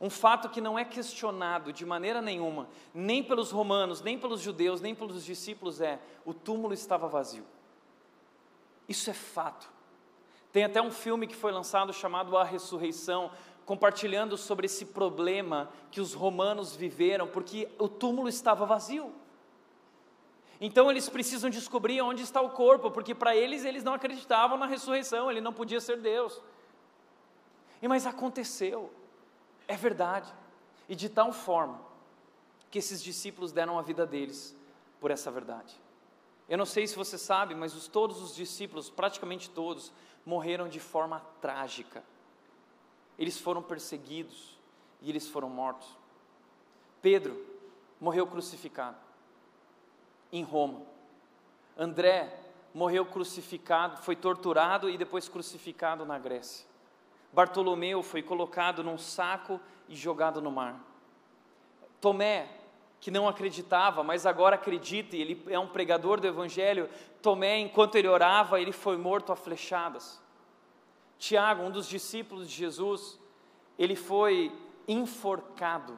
[0.00, 4.80] Um fato que não é questionado de maneira nenhuma, nem pelos romanos, nem pelos judeus,
[4.80, 7.44] nem pelos discípulos, é: o túmulo estava vazio.
[8.88, 9.75] Isso é fato.
[10.56, 13.30] Tem até um filme que foi lançado chamado A Ressurreição,
[13.66, 19.12] compartilhando sobre esse problema que os romanos viveram, porque o túmulo estava vazio.
[20.58, 24.64] Então eles precisam descobrir onde está o corpo, porque para eles eles não acreditavam na
[24.64, 26.40] ressurreição, ele não podia ser Deus.
[27.82, 28.90] E mas aconteceu.
[29.68, 30.32] É verdade.
[30.88, 31.82] E de tal forma
[32.70, 34.56] que esses discípulos deram a vida deles
[35.00, 35.78] por essa verdade.
[36.48, 39.92] Eu não sei se você sabe, mas os, todos os discípulos, praticamente todos,
[40.26, 42.02] morreram de forma trágica.
[43.16, 44.58] Eles foram perseguidos
[45.00, 45.88] e eles foram mortos.
[47.00, 47.40] Pedro
[48.00, 48.98] morreu crucificado
[50.32, 50.82] em Roma.
[51.78, 52.40] André
[52.74, 56.66] morreu crucificado, foi torturado e depois crucificado na Grécia.
[57.32, 60.80] Bartolomeu foi colocado num saco e jogado no mar.
[62.00, 62.48] Tomé,
[63.06, 66.90] que não acreditava, mas agora acredita e ele é um pregador do Evangelho.
[67.22, 70.20] Tomé, enquanto ele orava, ele foi morto a flechadas.
[71.16, 73.16] Tiago, um dos discípulos de Jesus,
[73.78, 74.52] ele foi
[74.88, 75.96] enforcado.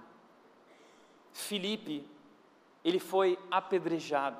[1.32, 2.06] Filipe,
[2.84, 4.36] ele foi apedrejado.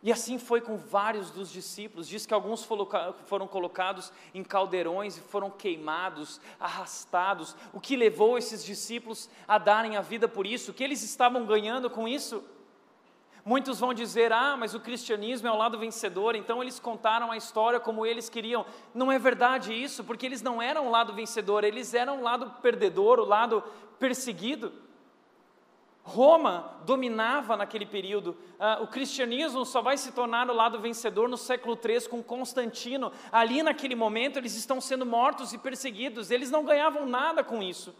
[0.00, 2.06] E assim foi com vários dos discípulos.
[2.06, 2.64] Diz que alguns
[3.26, 7.56] foram colocados em caldeirões e foram queimados, arrastados.
[7.72, 10.70] O que levou esses discípulos a darem a vida por isso?
[10.70, 12.44] O que eles estavam ganhando com isso?
[13.44, 17.36] Muitos vão dizer: ah, mas o cristianismo é o lado vencedor, então eles contaram a
[17.36, 18.64] história como eles queriam.
[18.94, 22.50] Não é verdade isso, porque eles não eram o lado vencedor, eles eram o lado
[22.62, 23.64] perdedor, o lado
[23.98, 24.72] perseguido.
[26.08, 28.34] Roma dominava naquele período.
[28.58, 33.12] Ah, o cristianismo só vai se tornar o lado vencedor no século III com Constantino.
[33.30, 36.30] Ali naquele momento eles estão sendo mortos e perseguidos.
[36.30, 37.94] Eles não ganhavam nada com isso.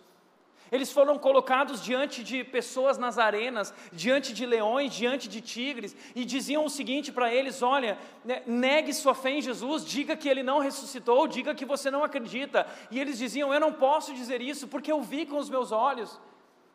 [0.73, 6.25] Eles foram colocados diante de pessoas nas arenas, diante de leões, diante de tigres, e
[6.25, 10.43] diziam o seguinte para eles: olha, né, negue sua fé em Jesus, diga que ele
[10.43, 12.67] não ressuscitou, diga que você não acredita.
[12.91, 16.19] E eles diziam: eu não posso dizer isso porque eu vi com os meus olhos.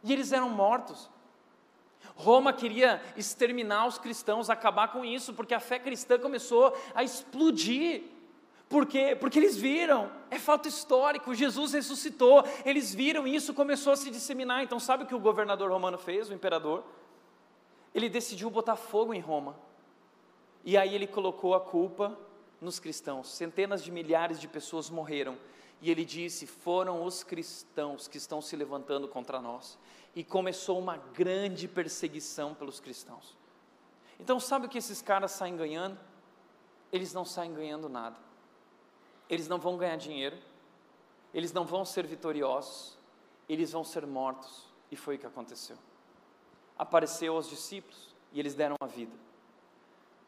[0.03, 1.09] E eles eram mortos.
[2.15, 8.03] Roma queria exterminar os cristãos, acabar com isso, porque a fé cristã começou a explodir.
[8.69, 9.15] Por quê?
[9.19, 14.63] Porque eles viram, é fato histórico, Jesus ressuscitou, eles viram isso, começou a se disseminar.
[14.63, 16.83] Então, sabe o que o governador romano fez, o imperador?
[17.93, 19.55] Ele decidiu botar fogo em Roma.
[20.63, 22.17] E aí ele colocou a culpa
[22.61, 23.27] nos cristãos.
[23.27, 25.37] Centenas de milhares de pessoas morreram.
[25.81, 29.77] E ele disse: foram os cristãos que estão se levantando contra nós
[30.15, 33.35] e começou uma grande perseguição pelos cristãos.
[34.19, 35.97] Então, sabe o que esses caras saem ganhando?
[36.91, 38.15] Eles não saem ganhando nada.
[39.29, 40.37] Eles não vão ganhar dinheiro,
[41.33, 42.97] eles não vão ser vitoriosos,
[43.49, 44.71] eles vão ser mortos.
[44.91, 45.77] E foi o que aconteceu.
[46.77, 49.15] Apareceu aos discípulos e eles deram a vida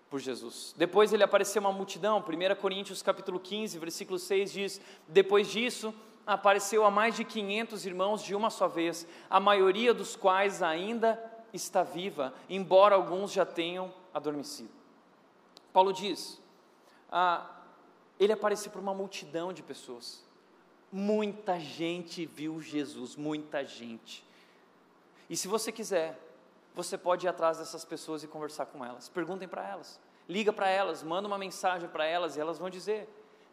[0.09, 0.73] por Jesus.
[0.75, 2.17] Depois ele apareceu uma multidão.
[2.19, 5.93] 1 Coríntios capítulo 15, versículo 6 diz: "Depois disso,
[6.25, 11.21] apareceu a mais de 500 irmãos de uma só vez, a maioria dos quais ainda
[11.53, 14.73] está viva, embora alguns já tenham adormecido.
[15.71, 16.41] Paulo diz:
[17.11, 17.49] ah,
[18.19, 20.23] ele apareceu para uma multidão de pessoas.
[20.91, 24.25] Muita gente viu Jesus, muita gente.
[25.29, 26.19] E se você quiser,
[26.73, 29.09] você pode ir atrás dessas pessoas e conversar com elas.
[29.09, 33.07] Perguntem para elas, liga para elas, manda uma mensagem para elas e elas vão dizer: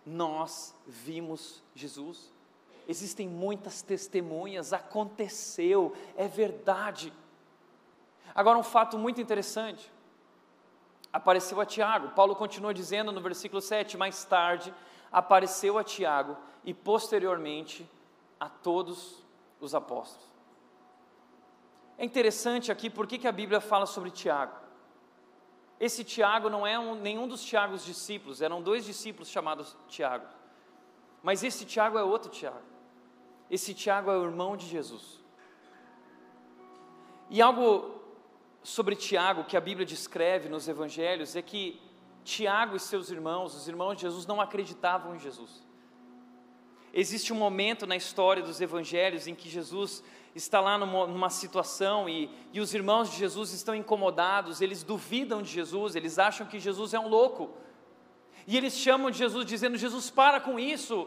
[0.06, 2.31] Nós vimos Jesus
[2.92, 7.12] existem muitas testemunhas, aconteceu, é verdade.
[8.34, 9.90] Agora, um fato muito interessante:
[11.12, 12.10] apareceu a Tiago.
[12.10, 14.72] Paulo continua dizendo no versículo 7: mais tarde
[15.10, 17.88] apareceu a Tiago e posteriormente
[18.38, 19.22] a todos
[19.60, 20.30] os apóstolos.
[21.98, 24.56] É interessante aqui porque que a Bíblia fala sobre Tiago.
[25.78, 30.26] Esse Tiago não é um, nenhum dos Tiagos discípulos, eram dois discípulos chamados Tiago.
[31.22, 32.71] Mas esse Tiago é outro Tiago.
[33.56, 35.20] Esse Tiago é o irmão de Jesus.
[37.28, 38.00] E algo
[38.62, 41.78] sobre Tiago que a Bíblia descreve nos evangelhos é que
[42.24, 45.62] Tiago e seus irmãos, os irmãos de Jesus, não acreditavam em Jesus.
[46.94, 50.02] Existe um momento na história dos evangelhos em que Jesus
[50.34, 55.42] está lá numa, numa, situação e, e os irmãos de Jesus estão incomodados, eles duvidam
[55.42, 57.50] de Jesus, eles acham que Jesus é um louco.
[58.46, 61.06] E eles chamam de Jesus dizendo: Jesus, para com isso,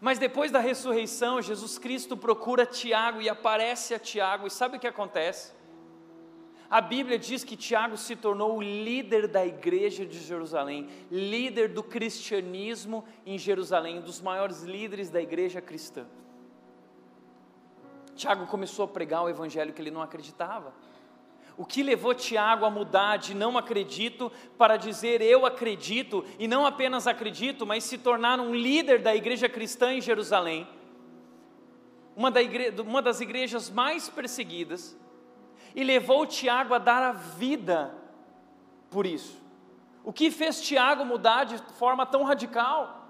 [0.00, 4.80] mas depois da ressurreição, Jesus Cristo procura Tiago e aparece a Tiago, e sabe o
[4.80, 5.52] que acontece?
[6.70, 11.82] A Bíblia diz que Tiago se tornou o líder da igreja de Jerusalém, líder do
[11.82, 16.06] cristianismo em Jerusalém, um dos maiores líderes da igreja cristã.
[18.14, 20.74] Tiago começou a pregar o evangelho que ele não acreditava.
[21.58, 26.64] O que levou Tiago a mudar de não acredito para dizer eu acredito, e não
[26.64, 30.68] apenas acredito, mas se tornar um líder da igreja cristã em Jerusalém,
[32.14, 32.72] uma, da igre...
[32.80, 34.96] uma das igrejas mais perseguidas,
[35.74, 37.92] e levou Tiago a dar a vida
[38.88, 39.42] por isso.
[40.04, 43.08] O que fez Tiago mudar de forma tão radical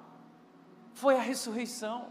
[0.95, 2.07] foi a ressurreição.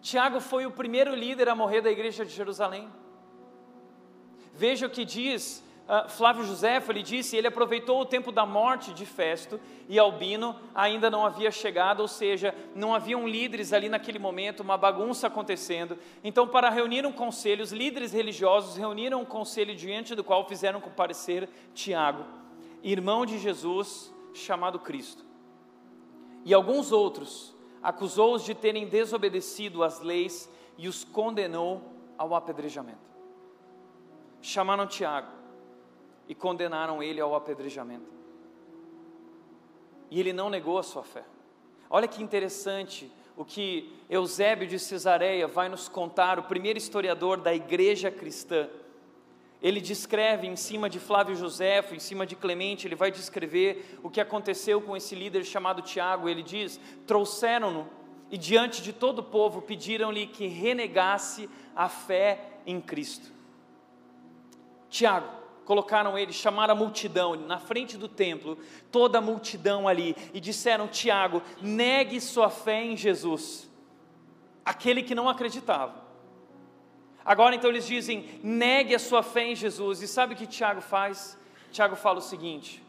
[0.00, 2.88] Tiago foi o primeiro líder a morrer da igreja de Jerusalém.
[4.56, 8.94] Veja o que diz uh, Flávio José, ele disse, ele aproveitou o tempo da morte
[8.94, 14.18] de Festo e Albino ainda não havia chegado, ou seja, não haviam líderes ali naquele
[14.18, 15.98] momento, uma bagunça acontecendo.
[16.24, 20.80] Então, para reunir um conselho, os líderes religiosos reuniram um conselho diante do qual fizeram
[20.80, 22.24] comparecer Tiago,
[22.82, 25.22] irmão de Jesus, chamado Cristo.
[26.46, 31.82] E alguns outros, acusou-os de terem desobedecido às leis e os condenou
[32.16, 33.15] ao apedrejamento
[34.40, 35.30] chamaram Tiago
[36.28, 38.10] e condenaram ele ao apedrejamento.
[40.10, 41.24] E ele não negou a sua fé.
[41.90, 47.54] Olha que interessante o que Eusébio de Cesareia vai nos contar, o primeiro historiador da
[47.54, 48.68] igreja cristã.
[49.60, 54.10] Ele descreve em cima de Flávio Josefo, em cima de Clemente, ele vai descrever o
[54.10, 56.28] que aconteceu com esse líder chamado Tiago.
[56.28, 57.88] Ele diz: trouxeram-no
[58.30, 63.35] e diante de todo o povo pediram-lhe que renegasse a fé em Cristo.
[64.88, 65.28] Tiago,
[65.64, 68.58] colocaram ele, chamaram a multidão na frente do templo,
[68.90, 73.68] toda a multidão ali, e disseram: Tiago, negue sua fé em Jesus,
[74.64, 76.06] aquele que não acreditava.
[77.24, 80.80] Agora então eles dizem: negue a sua fé em Jesus, e sabe o que Tiago
[80.80, 81.36] faz?
[81.72, 82.82] Tiago fala o seguinte: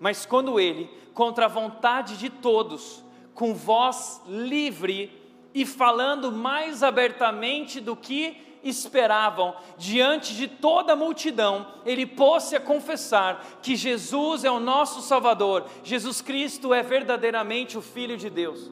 [0.00, 5.22] mas quando ele, contra a vontade de todos, com voz livre
[5.54, 12.60] e falando mais abertamente do que esperavam, diante de toda a multidão, ele pôs-se a
[12.60, 18.70] confessar que Jesus é o nosso Salvador, Jesus Cristo é verdadeiramente o Filho de Deus.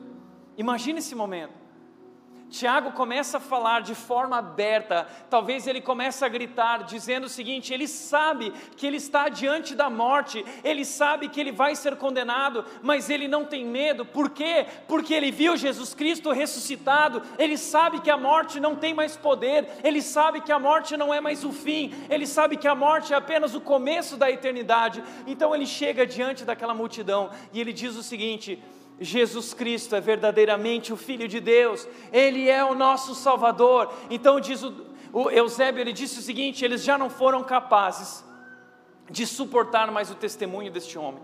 [0.56, 1.61] Imagine esse momento.
[2.52, 7.72] Tiago começa a falar de forma aberta, talvez ele comece a gritar, dizendo o seguinte:
[7.72, 12.62] ele sabe que ele está diante da morte, ele sabe que ele vai ser condenado,
[12.82, 14.66] mas ele não tem medo, por quê?
[14.86, 19.66] Porque ele viu Jesus Cristo ressuscitado, ele sabe que a morte não tem mais poder,
[19.82, 23.14] ele sabe que a morte não é mais o fim, ele sabe que a morte
[23.14, 27.96] é apenas o começo da eternidade, então ele chega diante daquela multidão e ele diz
[27.96, 28.62] o seguinte:
[29.00, 33.92] Jesus Cristo é verdadeiramente o Filho de Deus, Ele é o nosso Salvador.
[34.10, 34.72] Então diz o,
[35.12, 38.24] o Eusébio, ele disse o seguinte: eles já não foram capazes
[39.10, 41.22] de suportar mais o testemunho deste homem,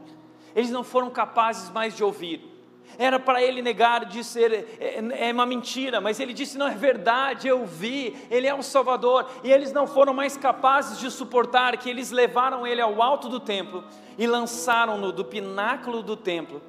[0.55, 2.57] eles não foram capazes mais de ouvir.
[2.97, 6.75] Era para ele negar, de ser é, é uma mentira, mas ele disse: não é
[6.75, 9.29] verdade, eu vi, ele é um Salvador.
[9.45, 13.39] E eles não foram mais capazes de suportar que eles levaram ele ao alto do
[13.39, 13.85] templo
[14.17, 16.63] e lançaram-no do pináculo do templo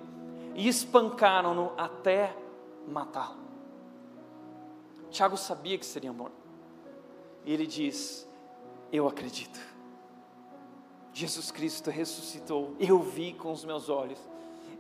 [0.60, 2.36] e espancaram-no até
[2.86, 3.38] matá-lo.
[5.10, 6.36] Tiago sabia que seria morto.
[7.46, 8.28] E ele diz:
[8.92, 9.58] Eu acredito.
[11.14, 14.20] Jesus Cristo ressuscitou, eu vi com os meus olhos.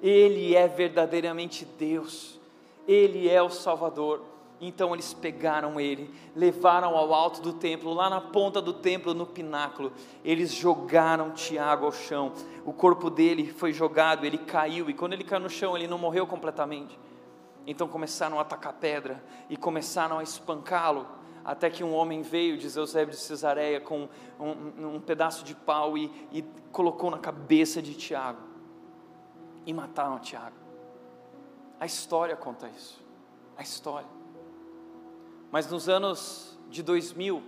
[0.03, 2.37] Ele é verdadeiramente Deus,
[2.85, 4.21] Ele é o Salvador.
[4.61, 9.25] Então eles pegaram ele, levaram ao alto do templo, lá na ponta do templo, no
[9.25, 9.93] pináculo.
[10.23, 12.33] Eles jogaram Tiago ao chão.
[12.65, 15.97] O corpo dele foi jogado, ele caiu, e quando ele caiu no chão, ele não
[15.97, 16.99] morreu completamente.
[17.65, 21.07] Então começaram a atacar pedra e começaram a espancá-lo.
[21.45, 25.97] Até que um homem veio, diz Eusébio de Cesareia, com um, um pedaço de pau
[25.97, 26.41] e, e
[26.71, 28.41] colocou na cabeça de Tiago.
[29.65, 30.57] E mataram Tiago.
[31.79, 33.01] A história conta isso.
[33.55, 34.18] A história.
[35.51, 37.41] Mas nos anos de 2000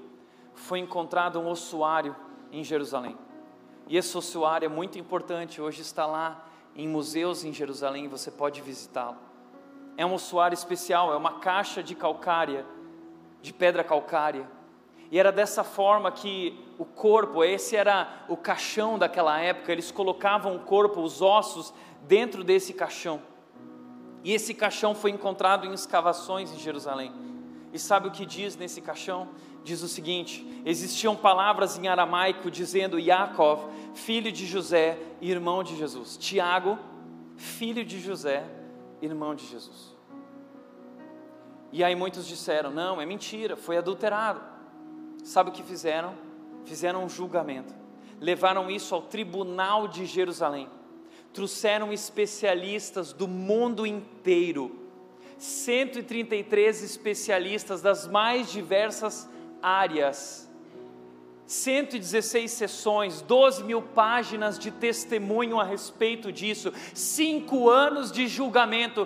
[0.55, 2.15] foi encontrado um ossuário
[2.51, 3.17] em Jerusalém.
[3.87, 6.45] E esse ossuário é muito importante, hoje está lá
[6.75, 9.17] em museus em Jerusalém, você pode visitá-lo.
[9.97, 12.65] É um ossuário especial, é uma caixa de calcária,
[13.41, 14.49] de pedra calcária.
[15.11, 20.55] E era dessa forma que o corpo, esse era o caixão daquela época, eles colocavam
[20.55, 21.73] o corpo, os ossos,
[22.03, 23.21] dentro desse caixão.
[24.23, 27.30] E esse caixão foi encontrado em escavações em Jerusalém.
[27.73, 29.29] E sabe o que diz nesse caixão?
[29.63, 36.17] Diz o seguinte: existiam palavras em aramaico dizendo Yaakov, filho de José, irmão de Jesus.
[36.17, 36.77] Tiago,
[37.37, 38.43] filho de José,
[39.01, 39.95] irmão de Jesus.
[41.71, 44.41] E aí muitos disseram: não, é mentira, foi adulterado.
[45.23, 46.13] Sabe o que fizeram?
[46.65, 47.73] Fizeram um julgamento,
[48.19, 50.69] levaram isso ao tribunal de Jerusalém,
[51.33, 54.80] trouxeram especialistas do mundo inteiro
[55.41, 59.27] 133 especialistas das mais diversas
[59.59, 60.47] áreas
[61.51, 69.05] 116 sessões, 12 mil páginas de testemunho a respeito disso, cinco anos de julgamento,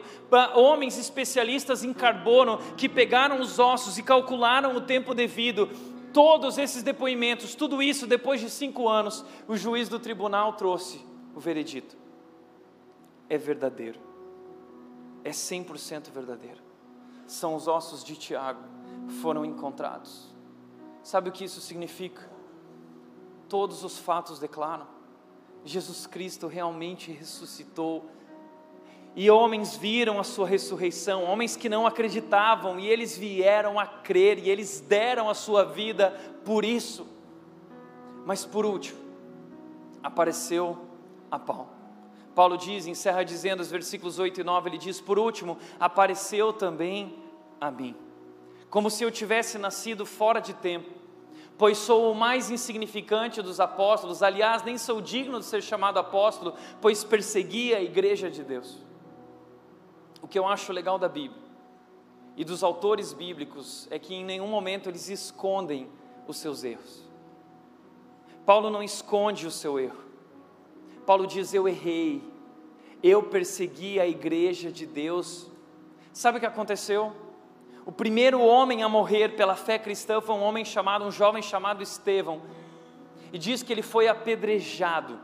[0.54, 5.70] homens especialistas em carbono que pegaram os ossos e calcularam o tempo devido.
[6.14, 11.40] Todos esses depoimentos, tudo isso depois de cinco anos, o juiz do tribunal trouxe o
[11.40, 11.98] veredito.
[13.28, 14.00] É verdadeiro,
[15.26, 16.64] é 100% verdadeiro.
[17.28, 18.64] São os ossos de Tiago,
[19.22, 20.34] foram encontrados.
[21.04, 22.34] Sabe o que isso significa?
[23.48, 24.88] todos os fatos declaram.
[25.64, 28.06] Jesus Cristo realmente ressuscitou.
[29.16, 34.40] E homens viram a sua ressurreição, homens que não acreditavam, e eles vieram a crer,
[34.40, 36.12] e eles deram a sua vida
[36.44, 37.08] por isso.
[38.26, 39.00] Mas por último,
[40.04, 40.78] apareceu
[41.32, 41.75] a Paulo.
[42.36, 47.18] Paulo diz, encerra dizendo, os versículos 8 e 9, ele diz: Por último, apareceu também
[47.60, 47.96] a mim,
[48.70, 51.06] como se eu tivesse nascido fora de tempo
[51.58, 56.54] pois sou o mais insignificante dos apóstolos, aliás, nem sou digno de ser chamado apóstolo,
[56.82, 58.78] pois persegui a igreja de Deus.
[60.22, 61.42] O que eu acho legal da Bíblia
[62.36, 65.90] e dos autores bíblicos é que em nenhum momento eles escondem
[66.28, 67.06] os seus erros.
[68.46, 70.05] Paulo não esconde o seu erro.
[71.06, 72.24] Paulo diz: Eu errei,
[73.03, 75.49] eu persegui a igreja de Deus.
[76.12, 77.14] Sabe o que aconteceu?
[77.86, 81.84] O primeiro homem a morrer pela fé cristã foi um homem chamado, um jovem chamado
[81.84, 82.41] Estevão.
[83.32, 85.20] E diz que ele foi apedrejado.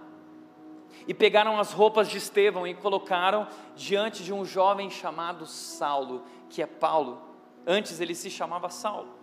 [1.08, 6.62] E pegaram as roupas de Estevão e colocaram diante de um jovem chamado Saulo, que
[6.62, 7.20] é Paulo.
[7.66, 9.21] Antes ele se chamava Saulo.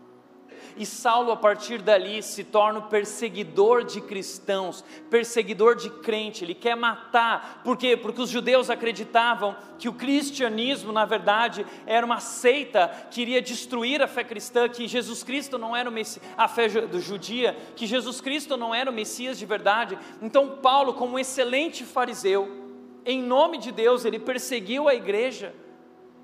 [0.76, 6.44] E Saulo, a partir dali, se torna o perseguidor de cristãos, perseguidor de crente.
[6.44, 7.96] Ele quer matar, por quê?
[7.96, 14.02] Porque os judeus acreditavam que o cristianismo, na verdade, era uma seita que iria destruir
[14.02, 17.86] a fé cristã, que Jesus Cristo não era o Messias, a fé do judia, que
[17.86, 19.98] Jesus Cristo não era o Messias de verdade.
[20.20, 22.66] Então, Paulo, como um excelente fariseu,
[23.04, 25.54] em nome de Deus, ele perseguiu a igreja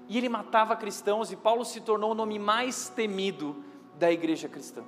[0.08, 3.64] e ele matava cristãos, e Paulo se tornou o nome mais temido
[3.98, 4.82] da igreja cristã.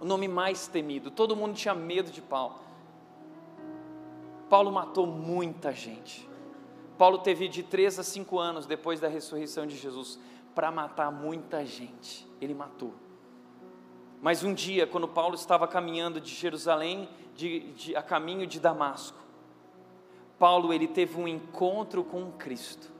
[0.00, 2.56] O nome mais temido, todo mundo tinha medo de Paulo.
[4.48, 6.28] Paulo matou muita gente.
[6.96, 10.18] Paulo teve de 3 a 5 anos depois da ressurreição de Jesus
[10.54, 12.26] para matar muita gente.
[12.40, 12.92] Ele matou.
[14.20, 19.18] Mas um dia, quando Paulo estava caminhando de Jerusalém de, de, a caminho de Damasco,
[20.38, 22.97] Paulo ele teve um encontro com Cristo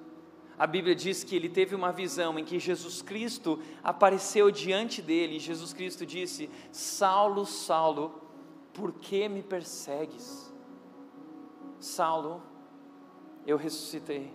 [0.59, 5.37] a Bíblia diz que ele teve uma visão em que Jesus Cristo apareceu diante dele
[5.37, 8.21] e Jesus Cristo disse: Saulo, Saulo,
[8.75, 10.53] por que me persegues?
[11.79, 12.43] Saulo,
[13.47, 14.35] eu ressuscitei,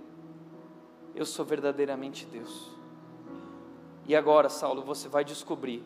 [1.13, 2.71] eu sou verdadeiramente Deus.
[4.07, 5.83] E agora, Saulo, você vai descobrir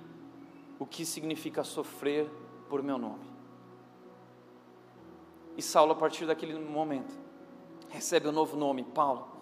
[0.77, 2.29] o que significa sofrer
[2.69, 3.25] por meu nome.
[5.55, 7.17] E Saulo, a partir daquele momento,
[7.89, 9.36] recebe o um novo nome, Paulo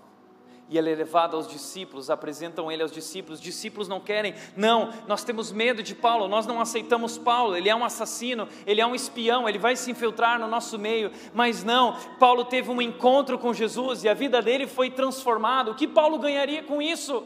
[0.68, 3.39] e ele é levado aos discípulos, apresentam ele aos discípulos.
[3.39, 7.70] Os discípulos não querem, não, nós temos medo de Paulo, nós não aceitamos Paulo, ele
[7.70, 11.11] é um assassino, ele é um espião, ele vai se infiltrar no nosso meio.
[11.34, 15.72] Mas não, Paulo teve um encontro com Jesus e a vida dele foi transformada.
[15.72, 17.24] O que Paulo ganharia com isso?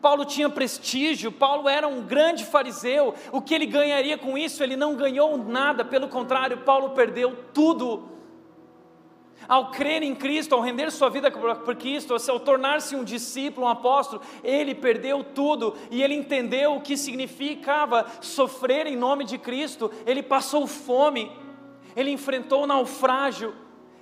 [0.00, 3.12] Paulo tinha prestígio, Paulo era um grande fariseu.
[3.32, 4.62] O que ele ganharia com isso?
[4.62, 8.15] Ele não ganhou nada, pelo contrário, Paulo perdeu tudo
[9.48, 13.70] ao crer em Cristo, ao render sua vida por Cristo, ao tornar-se um discípulo, um
[13.70, 19.90] apóstolo, ele perdeu tudo e ele entendeu o que significava sofrer em nome de Cristo.
[20.06, 21.30] Ele passou fome,
[21.94, 23.54] ele enfrentou naufrágio,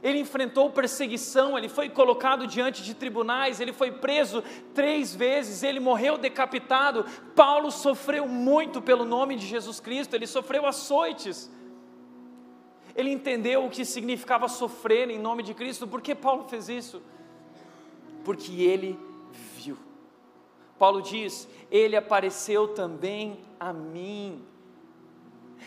[0.02, 5.80] ele enfrentou perseguição, ele foi colocado diante de tribunais, ele foi preso três vezes, ele
[5.80, 7.06] morreu decapitado.
[7.34, 11.50] Paulo sofreu muito pelo nome de Jesus Cristo, ele sofreu açoites.
[12.94, 15.86] Ele entendeu o que significava sofrer em nome de Cristo.
[15.86, 17.02] Por que Paulo fez isso?
[18.24, 18.98] Porque ele
[19.56, 19.76] viu.
[20.78, 24.44] Paulo diz: Ele apareceu também a mim.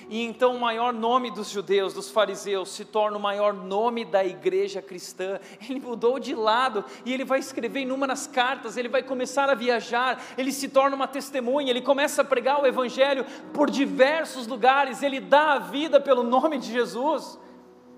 [0.10, 4.24] E então o maior nome dos judeus, dos fariseus, se torna o maior nome da
[4.24, 5.40] igreja cristã.
[5.70, 10.24] Ele mudou de lado e ele vai escrever inúmeras cartas, ele vai começar a viajar,
[10.38, 15.20] ele se torna uma testemunha, ele começa a pregar o evangelho por diversos lugares, ele
[15.20, 17.40] dá a vida pelo nome de Jesus.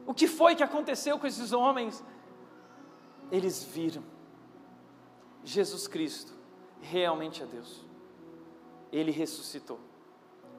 [0.05, 2.03] O que foi que aconteceu com esses homens?
[3.31, 4.03] Eles viram
[5.43, 6.33] Jesus Cristo
[6.81, 7.85] realmente é Deus.
[8.91, 9.79] Ele ressuscitou.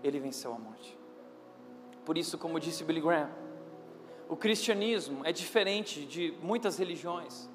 [0.03, 0.99] Ele venceu a morte.
[2.11, 3.31] Por isso, como disse Billy Graham,
[4.29, 7.49] o cristianismo é diferente de muitas religiões,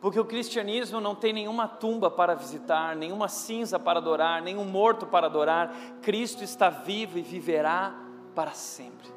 [0.00, 5.04] porque o cristianismo não tem nenhuma tumba para visitar, nenhuma cinza para adorar, nenhum morto
[5.04, 5.74] para adorar.
[6.00, 7.92] Cristo está vivo e viverá
[8.36, 9.08] para sempre.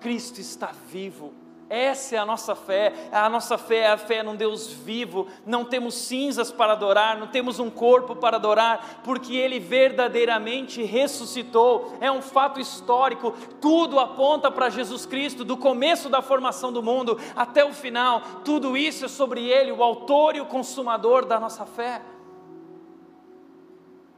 [0.00, 1.32] Cristo está vivo.
[1.70, 2.92] Essa é a nossa fé.
[3.12, 5.28] A nossa fé é a fé num Deus vivo.
[5.46, 11.96] Não temos cinzas para adorar, não temos um corpo para adorar, porque Ele verdadeiramente ressuscitou.
[12.00, 13.32] É um fato histórico.
[13.60, 18.20] Tudo aponta para Jesus Cristo, do começo da formação do mundo até o final.
[18.44, 22.02] Tudo isso é sobre Ele, o autor e o consumador da nossa fé.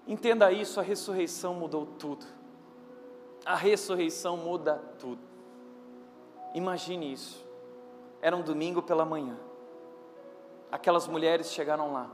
[0.09, 2.25] Entenda isso: a ressurreição mudou tudo.
[3.45, 5.21] A ressurreição muda tudo.
[6.55, 7.42] Imagine isso.
[8.23, 9.37] Era um domingo pela manhã.
[10.71, 12.09] Aquelas mulheres chegaram lá.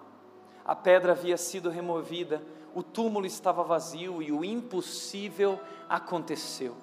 [0.65, 2.43] A pedra havia sido removida,
[2.75, 6.75] o túmulo estava vazio e o impossível aconteceu.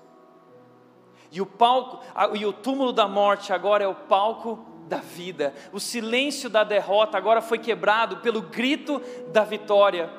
[1.31, 1.99] E o palco,
[2.35, 5.53] e o túmulo da morte agora é o palco da vida.
[5.73, 9.01] O silêncio da derrota agora foi quebrado pelo grito
[9.31, 10.09] da vitória.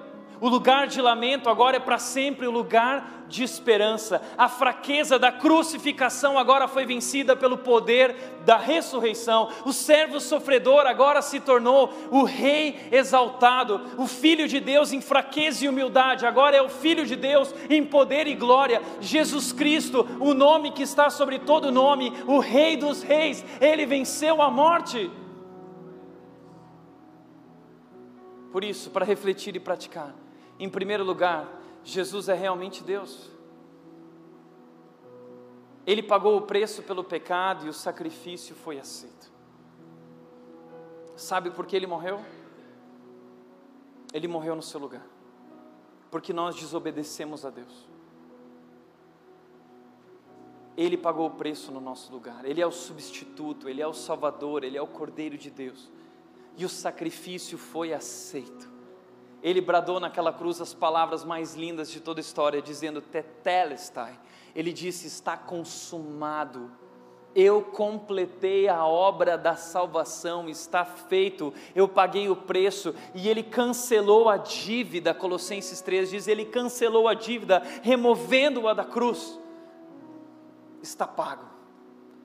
[0.40, 4.20] O lugar de lamento agora é para sempre o lugar de esperança.
[4.36, 8.14] A fraqueza da crucificação agora foi vencida pelo poder
[8.44, 9.48] da ressurreição.
[9.64, 13.80] O servo sofredor agora se tornou o rei exaltado.
[13.96, 17.84] O filho de Deus em fraqueza e humildade agora é o filho de Deus em
[17.84, 18.82] poder e glória.
[19.00, 24.40] Jesus Cristo, o nome que está sobre todo nome, o rei dos reis, ele venceu
[24.42, 25.10] a morte.
[28.52, 30.14] Por isso, para refletir e praticar,
[30.58, 31.48] em primeiro lugar,
[31.84, 33.30] Jesus é realmente Deus.
[35.86, 39.30] Ele pagou o preço pelo pecado e o sacrifício foi aceito.
[41.14, 42.24] Sabe por que ele morreu?
[44.12, 45.06] Ele morreu no seu lugar,
[46.10, 47.86] porque nós desobedecemos a Deus.
[50.76, 54.62] Ele pagou o preço no nosso lugar, Ele é o substituto, Ele é o Salvador,
[54.62, 55.90] Ele é o Cordeiro de Deus,
[56.54, 58.75] e o sacrifício foi aceito
[59.46, 64.18] ele bradou naquela cruz as palavras mais lindas de toda a história, dizendo: Tetelestai.
[64.56, 66.68] Ele disse: Está consumado.
[67.32, 74.28] Eu completei a obra da salvação, está feito, eu paguei o preço e ele cancelou
[74.28, 75.14] a dívida.
[75.14, 79.38] Colossenses 3 diz: Ele cancelou a dívida, removendo-a da cruz.
[80.82, 81.44] Está pago,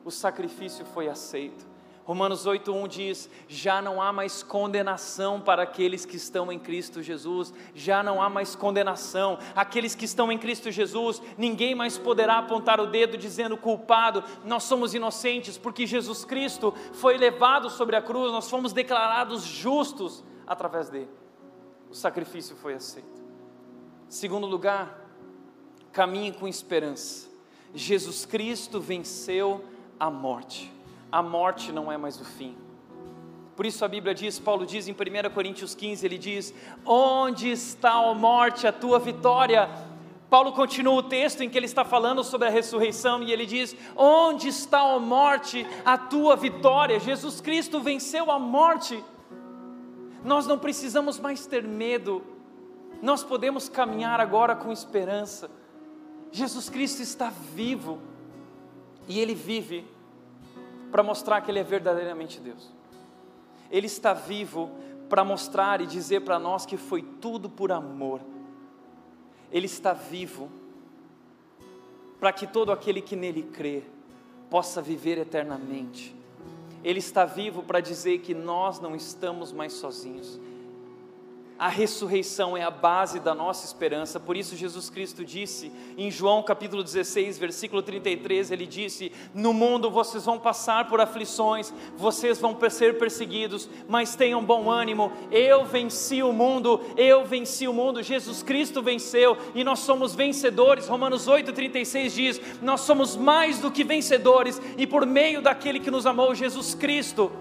[0.03, 1.70] o sacrifício foi aceito.
[2.11, 7.53] Romanos 8:1 diz: "Já não há mais condenação para aqueles que estão em Cristo Jesus,
[7.73, 9.39] já não há mais condenação.
[9.55, 14.25] Aqueles que estão em Cristo Jesus, ninguém mais poderá apontar o dedo dizendo culpado.
[14.43, 20.21] Nós somos inocentes porque Jesus Cristo foi levado sobre a cruz, nós fomos declarados justos
[20.45, 21.09] através dele.
[21.89, 23.23] O sacrifício foi aceito.
[24.09, 24.99] Segundo lugar,
[25.93, 27.29] caminhe com esperança.
[27.73, 29.63] Jesus Cristo venceu
[29.97, 30.80] a morte
[31.11, 32.55] a morte não é mais o fim.
[33.55, 34.95] Por isso a Bíblia diz, Paulo diz em 1
[35.33, 36.53] Coríntios 15, ele diz:
[36.85, 39.69] Onde está, a morte, a tua vitória?
[40.29, 43.75] Paulo continua o texto em que ele está falando sobre a ressurreição e ele diz:
[43.95, 46.99] Onde está, a morte, a tua vitória?
[46.99, 49.03] Jesus Cristo venceu a morte.
[50.23, 52.23] Nós não precisamos mais ter medo,
[53.01, 55.51] nós podemos caminhar agora com esperança.
[56.31, 57.99] Jesus Cristo está vivo
[59.07, 59.85] e ele vive
[60.91, 62.71] para mostrar que Ele é verdadeiramente Deus.
[63.69, 64.69] Ele está vivo
[65.09, 68.21] para mostrar e dizer para nós que foi tudo por amor.
[69.51, 70.49] Ele está vivo
[72.19, 73.83] para que todo aquele que nele crê
[74.49, 76.15] possa viver eternamente.
[76.83, 80.39] Ele está vivo para dizer que nós não estamos mais sozinhos
[81.61, 84.19] a ressurreição é a base da nossa esperança.
[84.19, 89.91] Por isso Jesus Cristo disse em João capítulo 16, versículo 33, ele disse: "No mundo
[89.91, 95.11] vocês vão passar por aflições, vocês vão ser perseguidos, mas tenham bom ânimo.
[95.29, 98.01] Eu venci o mundo, eu venci o mundo.
[98.01, 103.83] Jesus Cristo venceu e nós somos vencedores." Romanos 8:36 diz: "Nós somos mais do que
[103.83, 107.31] vencedores e por meio daquele que nos amou, Jesus Cristo,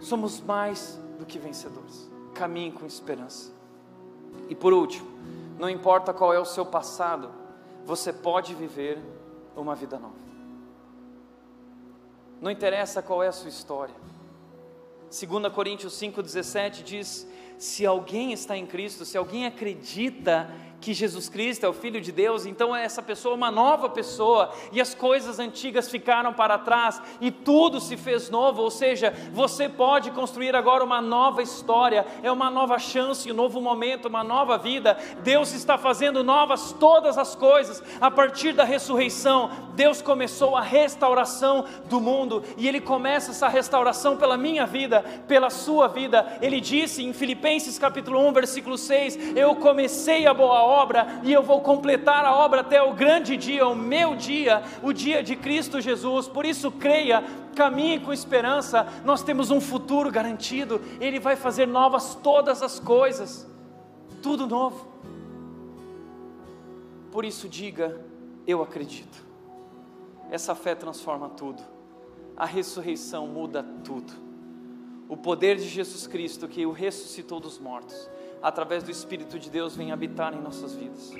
[0.00, 2.07] somos mais do que vencedores."
[2.38, 3.52] Caminhe com esperança.
[4.48, 5.08] E por último,
[5.58, 7.30] não importa qual é o seu passado,
[7.84, 8.98] você pode viver
[9.56, 10.14] uma vida nova.
[12.40, 13.94] Não interessa qual é a sua história.
[15.10, 17.26] 2 Coríntios 5,17 diz:
[17.58, 20.48] Se alguém está em Cristo, se alguém acredita
[20.80, 24.52] que Jesus Cristo é o Filho de Deus, então essa pessoa é uma nova pessoa,
[24.72, 29.68] e as coisas antigas ficaram para trás, e tudo se fez novo, ou seja, você
[29.68, 34.56] pode construir agora uma nova história, é uma nova chance, um novo momento, uma nova
[34.56, 34.96] vida.
[35.22, 41.64] Deus está fazendo novas todas as coisas, a partir da ressurreição, Deus começou a restauração
[41.86, 46.38] do mundo, e Ele começa essa restauração pela minha vida, pela sua vida.
[46.40, 51.42] Ele disse em Filipenses capítulo 1, versículo 6: Eu comecei a boa obra e eu
[51.42, 55.80] vou completar a obra até o grande dia, o meu dia, o dia de Cristo
[55.80, 56.28] Jesus.
[56.28, 57.24] Por isso, creia,
[57.56, 58.86] caminhe com esperança.
[59.04, 60.80] Nós temos um futuro garantido.
[61.00, 63.48] Ele vai fazer novas todas as coisas,
[64.22, 64.86] tudo novo.
[67.10, 68.00] Por isso, diga:
[68.46, 69.26] Eu acredito.
[70.30, 71.62] Essa fé transforma tudo.
[72.36, 74.12] A ressurreição muda tudo.
[75.08, 78.08] O poder de Jesus Cristo, que o ressuscitou dos mortos,
[78.42, 81.12] através do Espírito de Deus, vem habitar em nossas vidas.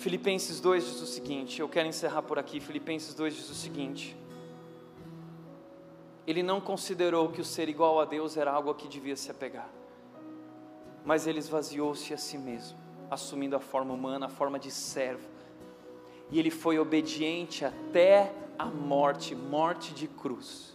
[0.00, 2.58] Filipenses 2 diz o seguinte, eu quero encerrar por aqui.
[2.58, 4.16] Filipenses 2 diz o seguinte:
[6.26, 9.30] Ele não considerou que o ser igual a Deus era algo a que devia se
[9.30, 9.68] apegar,
[11.04, 12.78] mas ele esvaziou-se a si mesmo,
[13.10, 15.28] assumindo a forma humana, a forma de servo,
[16.30, 20.74] e ele foi obediente até a morte morte de cruz.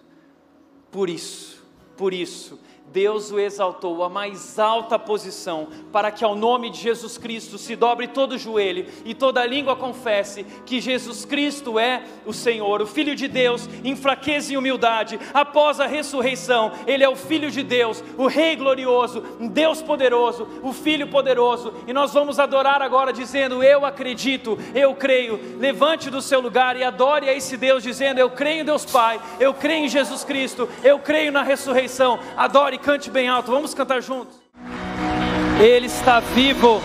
[0.92, 1.66] Por isso,
[1.98, 2.60] por isso,
[2.92, 7.76] Deus o exaltou à mais alta posição, para que ao nome de Jesus Cristo se
[7.76, 13.16] dobre todo joelho e toda língua confesse que Jesus Cristo é o Senhor, o Filho
[13.16, 18.04] de Deus, em fraqueza e humildade, após a ressurreição, Ele é o Filho de Deus,
[18.18, 19.22] o Rei glorioso,
[19.52, 25.40] Deus poderoso, o Filho poderoso, e nós vamos adorar agora dizendo: Eu acredito, eu creio.
[25.60, 29.20] Levante do seu lugar e adore a esse Deus, dizendo: Eu creio em Deus Pai,
[29.40, 32.20] eu creio em Jesus Cristo, eu creio na ressurreição.
[32.38, 33.52] Adore e cante bem alto.
[33.52, 34.36] Vamos cantar juntos.
[35.60, 36.82] Ele está vivo.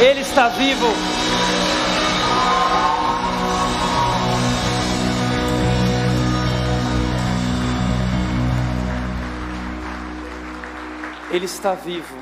[0.00, 0.86] Ele está vivo.
[11.30, 12.14] Ele está vivo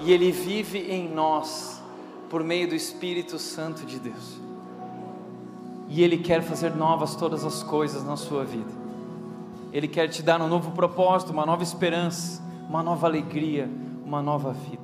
[0.00, 1.82] e ele vive em nós
[2.28, 4.38] por meio do Espírito Santo de Deus.
[5.88, 8.77] E ele quer fazer novas todas as coisas na sua vida.
[9.72, 13.68] Ele quer te dar um novo propósito, uma nova esperança, uma nova alegria,
[14.04, 14.82] uma nova vida.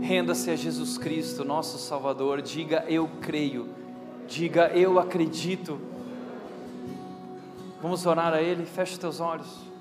[0.00, 2.42] Renda-se a Jesus Cristo, nosso Salvador.
[2.42, 3.68] Diga eu creio,
[4.26, 5.78] diga eu acredito.
[7.80, 9.74] Vamos orar a Ele, feche teus olhos.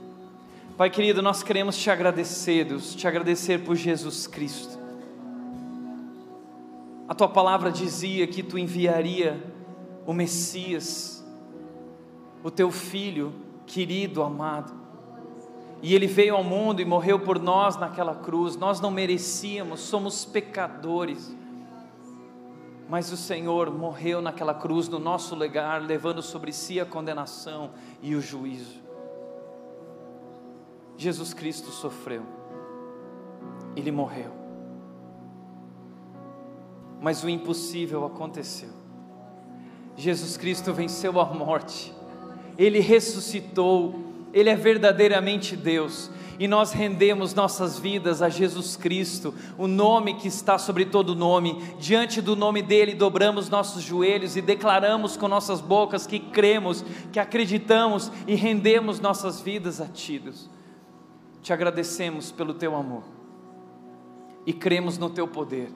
[0.77, 4.79] Pai querido, nós queremos te agradecer, Deus, te agradecer por Jesus Cristo.
[7.07, 9.43] A tua palavra dizia que tu enviaria
[10.05, 11.23] o Messias,
[12.43, 13.33] o teu filho,
[13.65, 14.73] querido, amado.
[15.81, 18.55] E ele veio ao mundo e morreu por nós naquela cruz.
[18.55, 21.35] Nós não merecíamos, somos pecadores.
[22.89, 28.15] Mas o Senhor morreu naquela cruz no nosso lugar, levando sobre si a condenação e
[28.15, 28.81] o juízo.
[30.95, 32.23] Jesus Cristo sofreu,
[33.75, 34.31] ele morreu.
[37.01, 38.69] Mas o impossível aconteceu.
[39.97, 41.93] Jesus Cristo venceu a morte
[42.57, 43.95] ele ressuscitou,
[44.33, 50.27] Ele é verdadeiramente Deus, e nós rendemos nossas vidas a Jesus Cristo, o nome que
[50.27, 55.61] está sobre todo nome, diante do nome dEle dobramos nossos joelhos e declaramos com nossas
[55.61, 60.49] bocas que cremos, que acreditamos e rendemos nossas vidas a Ti, Deus.
[61.41, 63.03] Te agradecemos pelo Teu amor
[64.45, 65.71] e cremos no Teu poder,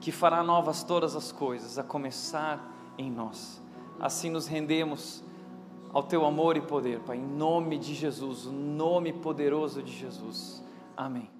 [0.00, 3.62] que fará novas todas as coisas, a começar em nós.
[3.98, 5.24] Assim nos rendemos
[5.92, 10.62] ao teu amor e poder, Pai, em nome de Jesus, o nome poderoso de Jesus.
[10.96, 11.37] Amém.